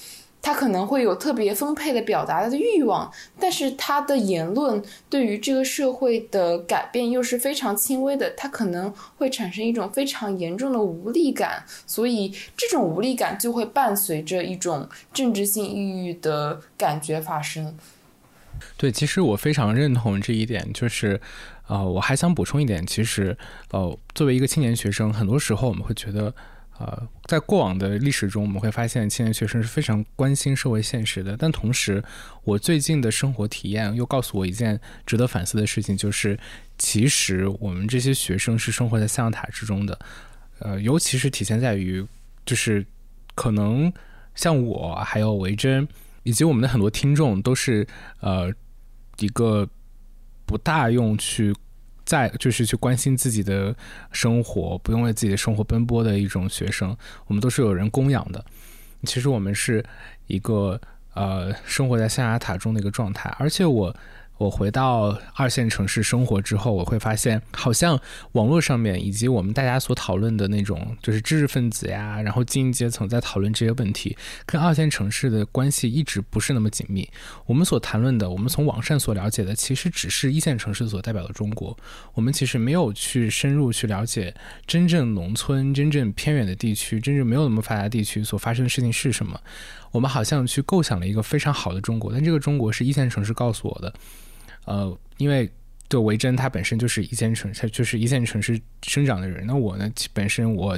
[0.44, 17.74] 他可能会有特别丰沛的表达的欲望，但是他的言论对于这个社会的改变又是非常轻微的，他可能会产生一种非常严重的无力感，所以这种无力感就会伴随着一种政治性抑郁的感觉发生。
[18.76, 21.18] 对，其实我非常认同这一点，就是，
[21.68, 23.34] 呃，我还想补充一点，其实，
[23.70, 26.34] 呃，作为一个青年学生，很多时候我们会觉得。
[26.78, 31.36] 呃，在过往的历史中，我们会发现青年学生是非常关心社会现实的。
[31.36, 32.02] 但同时，
[32.42, 36.36] 我最近的生活体验又告诉我一件值得反思的事情，就是
[36.76, 39.96] 其实我们这些学生是生活在象牙塔之中的。
[40.58, 42.04] 呃，尤其是体现在于，
[42.44, 42.84] 就是
[43.36, 43.92] 可能
[44.34, 45.86] 像我，还有维珍，
[46.24, 47.86] 以及我们的很多听众，都是
[48.20, 48.52] 呃
[49.18, 49.68] 一个
[50.44, 51.54] 不大用去。
[52.04, 53.74] 在就是去关心自己的
[54.12, 56.96] 生活，不用为自己的生活奔波的一种学生，
[57.26, 58.44] 我们都是有人供养的。
[59.04, 59.84] 其实我们是
[60.26, 60.80] 一个
[61.14, 63.94] 呃生活在象牙塔中的一个状态，而且我。
[64.36, 67.98] 我回到二线城市生活之后，我会发现，好像
[68.32, 77.08] 网络上面以及我们大家所讨论的那种，就是知识分子呀，然后精英阶层在讨论这些问题，跟二线城市的关系一直不是那么紧密。
[77.46, 81.76] 我们所谈论的，我们从网上所了解的，其实只是一线城市所代表的中国。
[82.14, 84.34] 我们其实没有去深入去了解
[84.66, 89.40] 真正农村、真正偏远的地区、真正没有那么发达地区所发生的事情是什么。
[89.94, 93.94] 我们好像去构想了一个非常好的中国，但这个中国是一线城市告诉我的。
[94.64, 95.48] 呃，因为
[95.88, 99.46] 就维珍他本身就是一线城，他就是一线城市生长的人。
[99.46, 100.76] 那我呢，本身我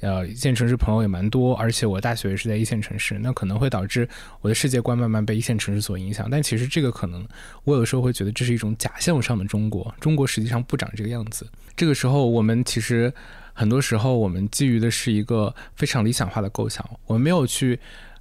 [0.00, 4.08] 呃一线城市朋友也蛮多，而且我大学也是在一线城市，那可能会导致
[4.40, 6.28] 我的世界观慢慢被一线城市所影响。
[6.28, 7.24] 但其实这个可能，
[7.62, 11.46] 我有时候会觉得这是一种假象上的中国，中国实际上不长这个样子。
[11.76, 13.12] 这个时候，我们其实
[13.52, 17.78] 很多时候我们基于的是一个非常理想化的构想，我们没有去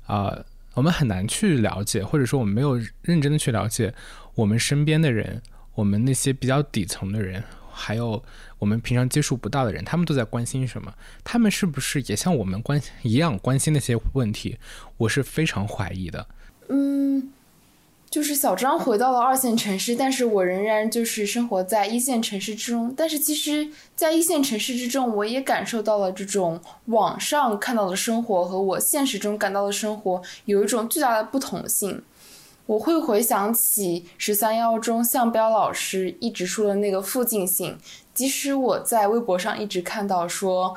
[0.08, 0.36] 啊，
[0.74, 3.94] 我们很难去了解，或者说我们没有认真的去了解
[4.34, 5.42] 我们身边的人，
[5.76, 8.24] 我们那些比较底层的人，还有
[8.58, 10.92] 我们平常接触不到的人，他们都在关心什么？
[11.24, 14.58] 他们是不是也像我们关一样关心那些问题？
[14.98, 16.28] 我是非常怀疑的。
[16.70, 17.32] 嗯。
[18.10, 22.94] 就是小张回到了二线城市，但是我仍然就是生活在一线城市之中。
[22.96, 32.02] 但是其实，在一线城市之中，我也感受到了这种网上看到的生活和我现实中感到的生活有一种巨大的不同性。
[32.66, 37.78] 我会回想起十三幺中向彪老师一直说的那个附近性，
[38.14, 40.74] 即使我在微博上一直看到说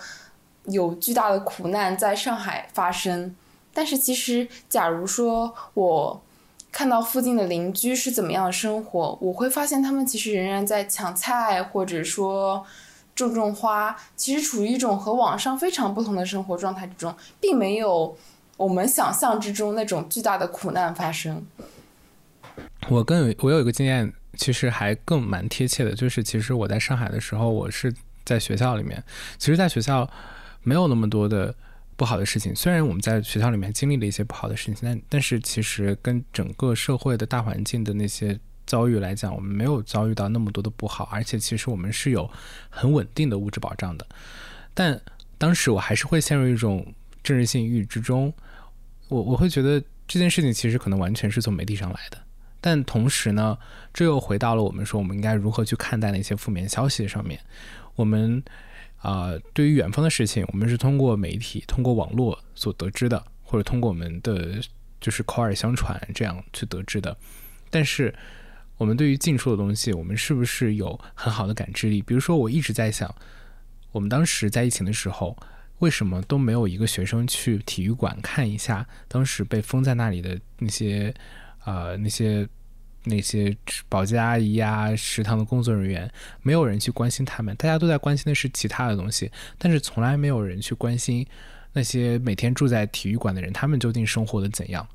[0.65, 3.35] 有巨大的苦难在上海发生，
[3.73, 6.21] 但是其实，假如说我。
[6.73, 12.65] 看到附近的邻居是怎么样的生活，我会发现他们其实仍然在抢菜，或者说
[13.15, 18.17] 种种花，其实处于一种和网上非常不同的生活状态之中，并没有
[18.57, 21.45] 我们想象之中那种巨大的苦难发生。
[22.89, 27.93] 我更有我有一个经验，其实还更蛮贴切的，就是其实我在上海的时候，我是
[28.25, 29.03] 在学校里面，
[29.39, 30.09] 其实在学校
[30.63, 31.55] 没有那么多的。
[32.01, 42.27] 不好的事情，虽然我们在学校里面经历了一些不好的事情，但但是其实跟整个社会的大环境的那些遭遇来讲，我们没有遭遇到那么多的不好，而且其实我们是有
[42.71, 44.07] 很稳定的物质保障的。
[44.73, 44.99] 但
[45.37, 46.91] 当时我还是会陷入一种
[47.23, 48.33] 政治性抑郁之中，
[49.09, 49.79] 我我会觉得
[50.09, 52.17] 这件事情其实可能完全是从媒体上来的。
[52.63, 53.59] 但同时呢，
[53.93, 57.39] 这又回到了我们说我们应该如何去看待那些负面消息上面，
[57.95, 58.43] 我们。
[59.01, 64.61] 啊，对于远方的事情，我们是通过媒体、通过网络所得知的，或者通过我们的
[65.01, 67.17] 就是口耳相传这样去得知的。
[67.71, 68.15] 但是，
[68.77, 72.03] 我们对于近处的东西，我们是不是有很好的感知力？
[72.03, 73.15] 比如说，我一直在想，
[73.93, 75.37] 我们当时在疫情的时候，
[75.79, 81.15] 为什么都没有一个学生去体育馆看一下当时被封在那里的那些
[81.61, 82.47] 啊那些？
[83.05, 83.57] 那些
[83.89, 86.11] 保洁阿姨呀，食堂的工作人员，
[86.43, 91.27] 没有人去关心他们，大家都在关心的是其他的东西，但是从来没有人去关心
[91.73, 94.87] 那些每天住在体育馆的人，他们究竟生活的怎样？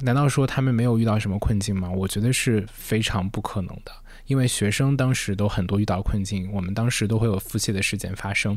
[0.00, 1.90] 难道说他们没有遇到什么困境吗？
[1.90, 3.92] 我觉得是非常不可能的，
[4.28, 8.56] 因为学生当时都很多遇到困境，我们当时都会有腹泻的事件发生，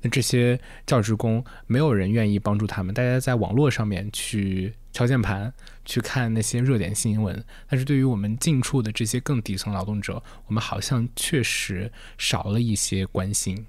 [0.00, 4.74] 那这些教职工没有人愿意帮助他们，大家在网络上面去。
[4.94, 5.50] 敲键盘
[5.86, 13.64] 去看那些热点新闻，但是对于我们近处的这些更底层劳动者，我们好像确实少了一些关心。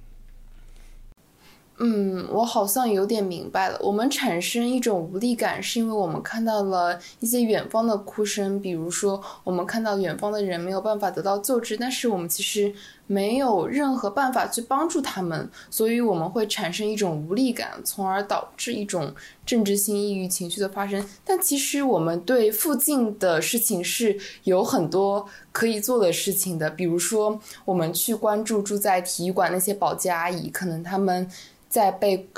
[1.80, 3.78] 嗯，我好像有点明白了。
[3.82, 12.71] 我们产生一种无力感，是因为我们看到了一些远方的哭声，比如说我们看到远方的人没有办法得到救治，但是我们其实
[13.07, 19.11] 没有任何办法去帮助他们，所以我们会产生一种无力感，从而导致一种
[19.43, 21.03] 政治性抑郁情绪的发生。
[21.26, 31.28] 但其实我们对附近的事情是有很多可以做的事情的，比如说我们去关注住在体育馆那些保洁阿姨，可能他们。
[31.74, 32.30] 在被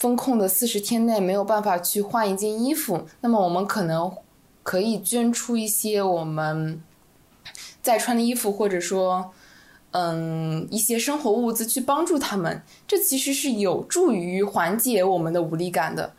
[0.00, 4.12] 封控的四十天内没有办法去换一件衣服，那么我们可能
[4.64, 6.82] 可以捐出一些我们
[7.80, 9.32] 在穿的衣服，或者说，
[9.92, 12.60] 嗯，一些生活物资去帮助他们。
[12.84, 16.12] 这其实是有助于缓解我们的无力感的。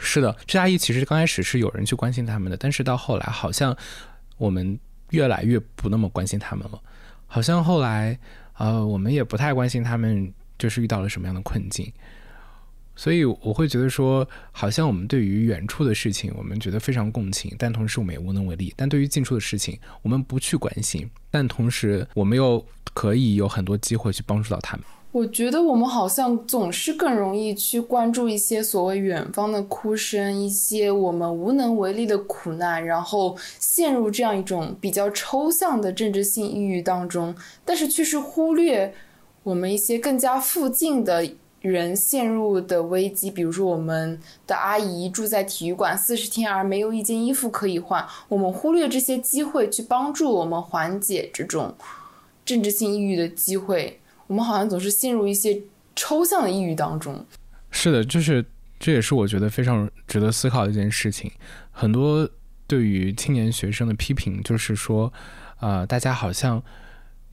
[0.00, 3.76] 是的，这阿姨其实刚开始是有人去关心他们的，但是到后来好像
[4.36, 4.76] 我们
[5.10, 6.80] 越来越不那么关心他们了。
[7.28, 8.18] 好像后来，
[8.58, 10.34] 呃，我们也不太关心他们。
[10.58, 11.92] 就是遇到了什么样的困境，
[12.96, 24.86] 所以我会觉得说，好像我们对于远处的事情，我们觉得非常共情，但同时我们也无能为力；但对于近处的事情，我们不去关心，但同时我们又可以有很多机会去帮助到他们。
[25.10, 37.34] 我觉得我们好像总是更容易去关注一些所谓远方的哭声，一些我们无能为力的苦难，然后陷入这样一种比较抽象的政治性抑郁当中，
[37.64, 38.94] 但是却是忽略。
[39.44, 41.30] 我们一些更加附近的
[41.60, 51.74] 人陷入的危机，比如说我们的阿姨住在体育馆四十天而没有一件衣服可以换，我们忽略这些机会去帮助我们缓解这种
[52.44, 55.62] 政治性抑郁的机会，我们好像总是陷入一些
[55.94, 57.24] 抽象的抑郁当中。
[57.70, 58.44] 是的，就是
[58.78, 61.30] 这也是我觉得非常值得思考的一件事情。
[61.70, 62.28] 很多
[62.66, 65.12] 对于青年学生的批评就是说，
[65.60, 66.62] 呃，大家好像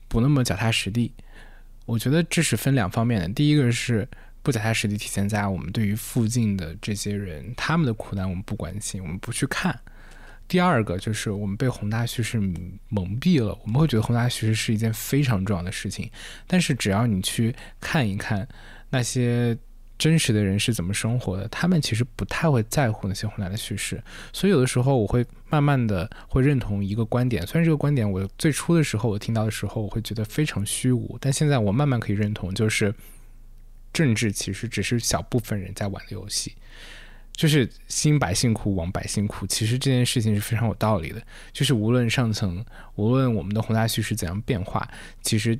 [0.08, 1.12] 不那么脚踏实地。
[1.84, 3.28] 我觉得这是分两方面的。
[3.28, 4.08] 第一个是
[4.42, 9.78] 不脚踏实地，体现在我们对于附近的这些人他们的苦难我们不关心，我们不去看。
[10.48, 12.38] 第二个就是我们被宏大叙事
[12.88, 16.10] 蒙蔽了，我们会觉得宏大叙事是一件非常重要的事情，
[16.46, 18.46] 但是只要你去看一看
[18.90, 19.56] 那些。
[20.02, 21.46] 真实的人是怎么生活的？
[21.46, 27.46] 他们其实不太会在乎那些宏大的叙事，所以有的时候我会慢慢的会认同一个观点。
[27.46, 32.92] 虽然这个观点我最初的时候我听到的时候我会觉得非常虚无，但现在我慢慢可以认同，就是
[33.92, 36.52] 政治其实只是小部分人在玩的游戏，
[37.30, 39.46] 就是兴百姓苦，亡百姓苦。
[39.46, 41.22] 其实这件事情是非常有道理的，
[41.52, 44.90] 就是无论上层，无论我们的宏大叙事怎样变化，
[45.22, 45.56] 其实。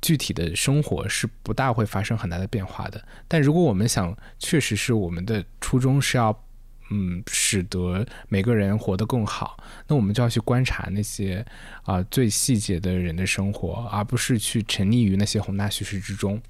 [0.00, 6.44] 具体的生活是不大会发生很大的变化的，但如果我们想，确实是我们的初衷是要，
[6.90, 9.56] 嗯，使得每个人活得更好，
[9.88, 11.44] 那我们就要去观察那些
[11.82, 16.40] 啊最细节的人的生活，而不是去沉溺于那些宏大叙事之中。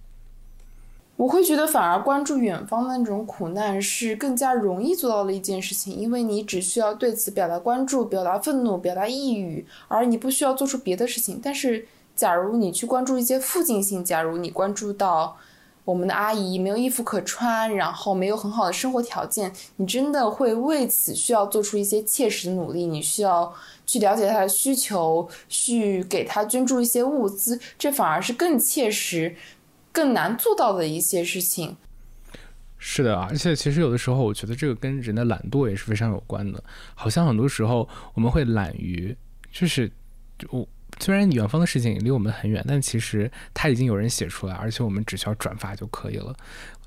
[1.16, 11.88] 我会觉得，反而关注远方的那种苦难是更加容易做到的一件事情，因为你只需要对此表达关注、表达愤怒、表达抑郁，而你不需要做出别的事情，但是。
[12.18, 15.38] 假如你去关注一些附近性，假如你关注到
[15.84, 22.86] 我们的阿姨没有衣服可穿，然后没有很好的生活条件，你真的会为此需要做出一些切实的努力。
[22.86, 23.54] 你需要
[23.86, 29.36] 去了解她的需求，去给她捐助一些物资，这反而是更切实、
[29.92, 31.76] 更难做到的一些事情。
[32.78, 36.60] 是的，而且其实有的时候，我觉得这个跟人的懒惰也是非常有关的。
[36.96, 39.16] 好像很多时候我们会懒于，
[39.52, 39.88] 就是
[40.50, 40.66] 我。
[41.00, 46.34] 虽然远方的事情离我们很远，但其实它已经有人写出来，而且我们只需要转发就可以了。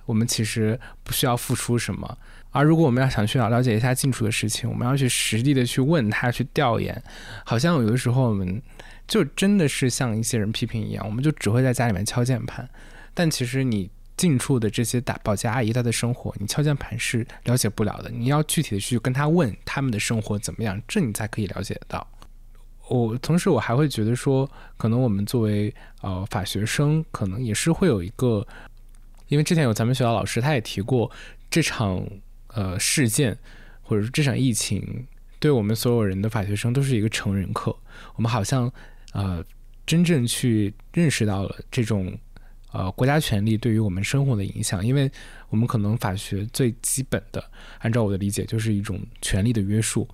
[0.05, 2.17] 我们其实不需要付出什么。
[2.49, 7.01] 而如果我们要想去了解一下近处的事情，我们要去实地的去问他，去调研。
[7.45, 8.61] 好像有的时候我们
[9.07, 12.67] 就真的是像一些人批评一样，我们就只会在家里面敲键盘。
[13.13, 18.09] 但其实你近处的这些打保洁阿姨她的生活，你敲键盘是了解不了的。
[18.09, 22.05] 你要具体的去跟他问他们的生活怎么样，这你才可以了解得到。
[22.91, 28.45] 我同时，我还会觉得说，可能我们作为呃法学生，可能也是会有一个，
[29.29, 31.09] 因为之前有咱们学校老师，他也提过
[31.49, 32.05] 这场
[32.49, 33.37] 呃事件，
[33.81, 35.07] 或者说这场疫情，
[35.39, 37.73] 对我们所有人的法学生都是一个成人课。
[38.15, 38.69] 我们好像
[39.13, 39.41] 呃
[39.85, 42.13] 真正去认识到了这种
[42.73, 45.09] 呃国家权力对于我们生活的影响，因为
[45.47, 47.41] 我们可能法学最基本的，
[47.79, 50.05] 按照我的理解，就是一种权力的约束。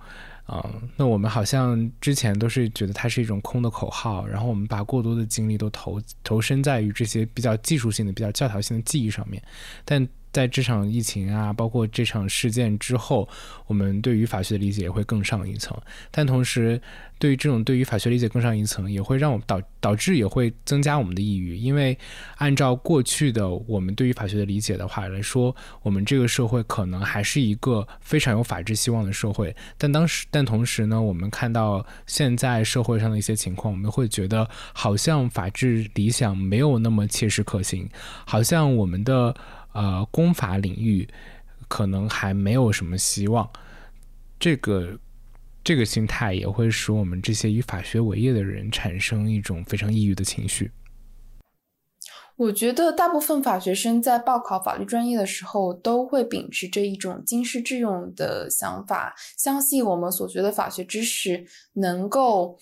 [0.48, 9.40] 啊，那我们好像之前都是觉得它是一种空的口号，然后我们把过多的精力都投投身在于这些比较技术性的、比较教条性的记忆上面，
[9.84, 10.08] 但。
[10.32, 13.28] 在这场疫情啊，包括这场事件之后，
[13.66, 15.76] 我们对于法学的理解也会更上一层。
[16.10, 16.80] 但同时，
[17.18, 21.56] 对于这种对于法学理解更上一层，也会让我们导导致也会增加我们的抑郁。
[21.56, 21.96] 因为
[22.36, 29.54] 按照过去的我们对于法学的理解的话来说，我们这个社会可能还是一个非常有法治希望的社会。
[29.76, 37.88] 但当时，但同时呢，我们看到现在社会上的一些情况，我们会觉得好像法治理想没有那么切实可行，
[38.24, 39.34] 好像我们的。
[39.72, 41.06] 呃，公法领域
[41.68, 43.48] 可能还没有什么希望，
[44.40, 44.98] 这个
[45.62, 50.72] 这个心态也会使我们这些以法学为业的人产生一种非常抑郁的情绪。
[52.36, 62.58] 我觉得大部分法学生在报考法律专业的时候，都会秉持着一种经世致用的想法，相信我们所学的法学知识能够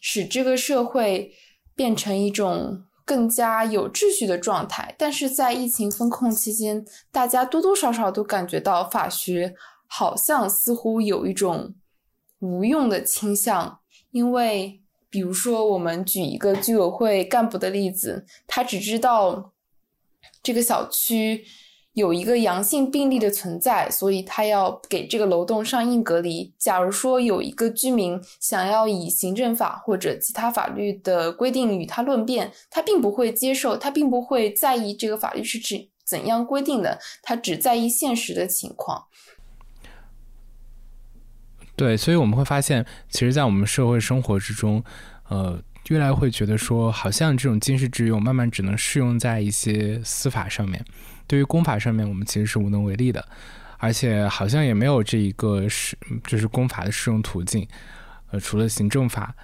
[0.00, 1.32] 使这个社会
[1.74, 2.84] 变成一种。
[3.06, 9.54] 更加有秩序的状态，但是在疫情封控期间，大家多多少少都感觉到法学
[9.86, 11.74] 好像似乎有一种
[12.40, 13.78] 无用的倾向。
[14.10, 19.52] 因为，比如说，我们举一个居委会干部的例子，他只知道
[20.42, 21.44] 这个小区。
[21.96, 26.52] 有一个阳性病例的存在，所以他要给这个楼栋上硬隔离。
[26.58, 39.06] 假如说有一个居民想要以行政法或者其他法律的规定与他论辩，他并不会接受，他并不会在意这个法律是指怎样规定的，他只在意现实的情况。
[41.74, 44.84] 对，所以我们会发现，其实，在我们社会生活之中，
[45.30, 45.58] 呃，
[45.88, 50.84] 越来越会觉得说，好像这种经世致用，慢慢只能适用在一些司法上面。
[51.26, 53.26] 对于公法上面，我们其实是无能为力的，
[53.78, 57.66] 而且好像也没有这一个适，就是公法的适用途径。
[58.30, 59.34] 呃，除了行政法，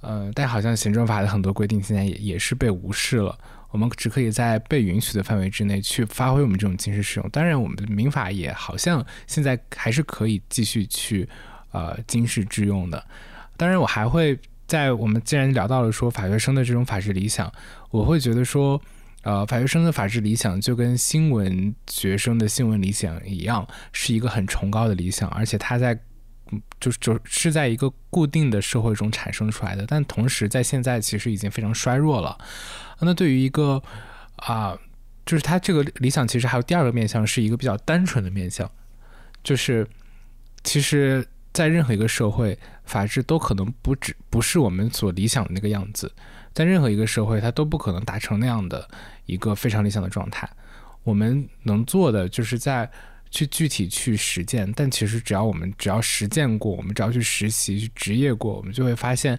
[0.00, 3.38] 呃，但好像行政法的很多规定现在也也是被无视了。
[3.70, 7.28] 我们只可以在被允许的范围之内去发挥我们这种经世适用。
[7.30, 11.28] 当然，我们的民法也好像现在还是可以继续去
[11.72, 13.04] 呃经世致用的。
[13.56, 17.52] 当然，我还会在我们既然聊到了说法学生的这种法治理想，
[17.90, 18.80] 我会觉得说。
[19.24, 25.98] 呃，法学生的法治理想就跟新闻学生的新闻理想一样，是一个很崇高的理想，而且他在
[26.78, 32.38] 就是就是在一个固定的社会中产生出来的，但同时在现在其实已经非常衰弱了。
[33.00, 33.82] 那对于一个
[34.36, 34.78] 啊，
[35.26, 38.70] 就是他这个理想其实还有第二个面向，是一个比较单纯的面向，
[39.42, 39.86] 就是
[40.62, 46.12] 其实，在任何一个社会，法治都可能不只不是我们所理想的那个样子，
[46.54, 48.88] 在任何一个社会，它都不可能达成那样的
[49.26, 50.48] 一个非常理想的状态。
[51.02, 52.90] 我们能做的就是在。
[53.30, 59.36] 去具体去实践，但其实只要我们只要实践过，我们只要去实习、去职业过，我们就会发现，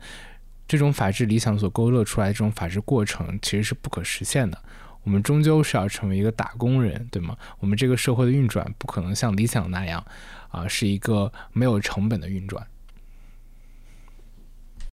[0.67, 4.61] 这种法治理想所勾勒出来的这种法治过程其实是不可实现的。
[5.03, 7.37] 我们终究是要成为一个打工人，对吗？
[7.59, 10.05] 我们这个社会的运转不可能像理想那样，
[10.49, 12.67] 啊，是一个没有成本的运转。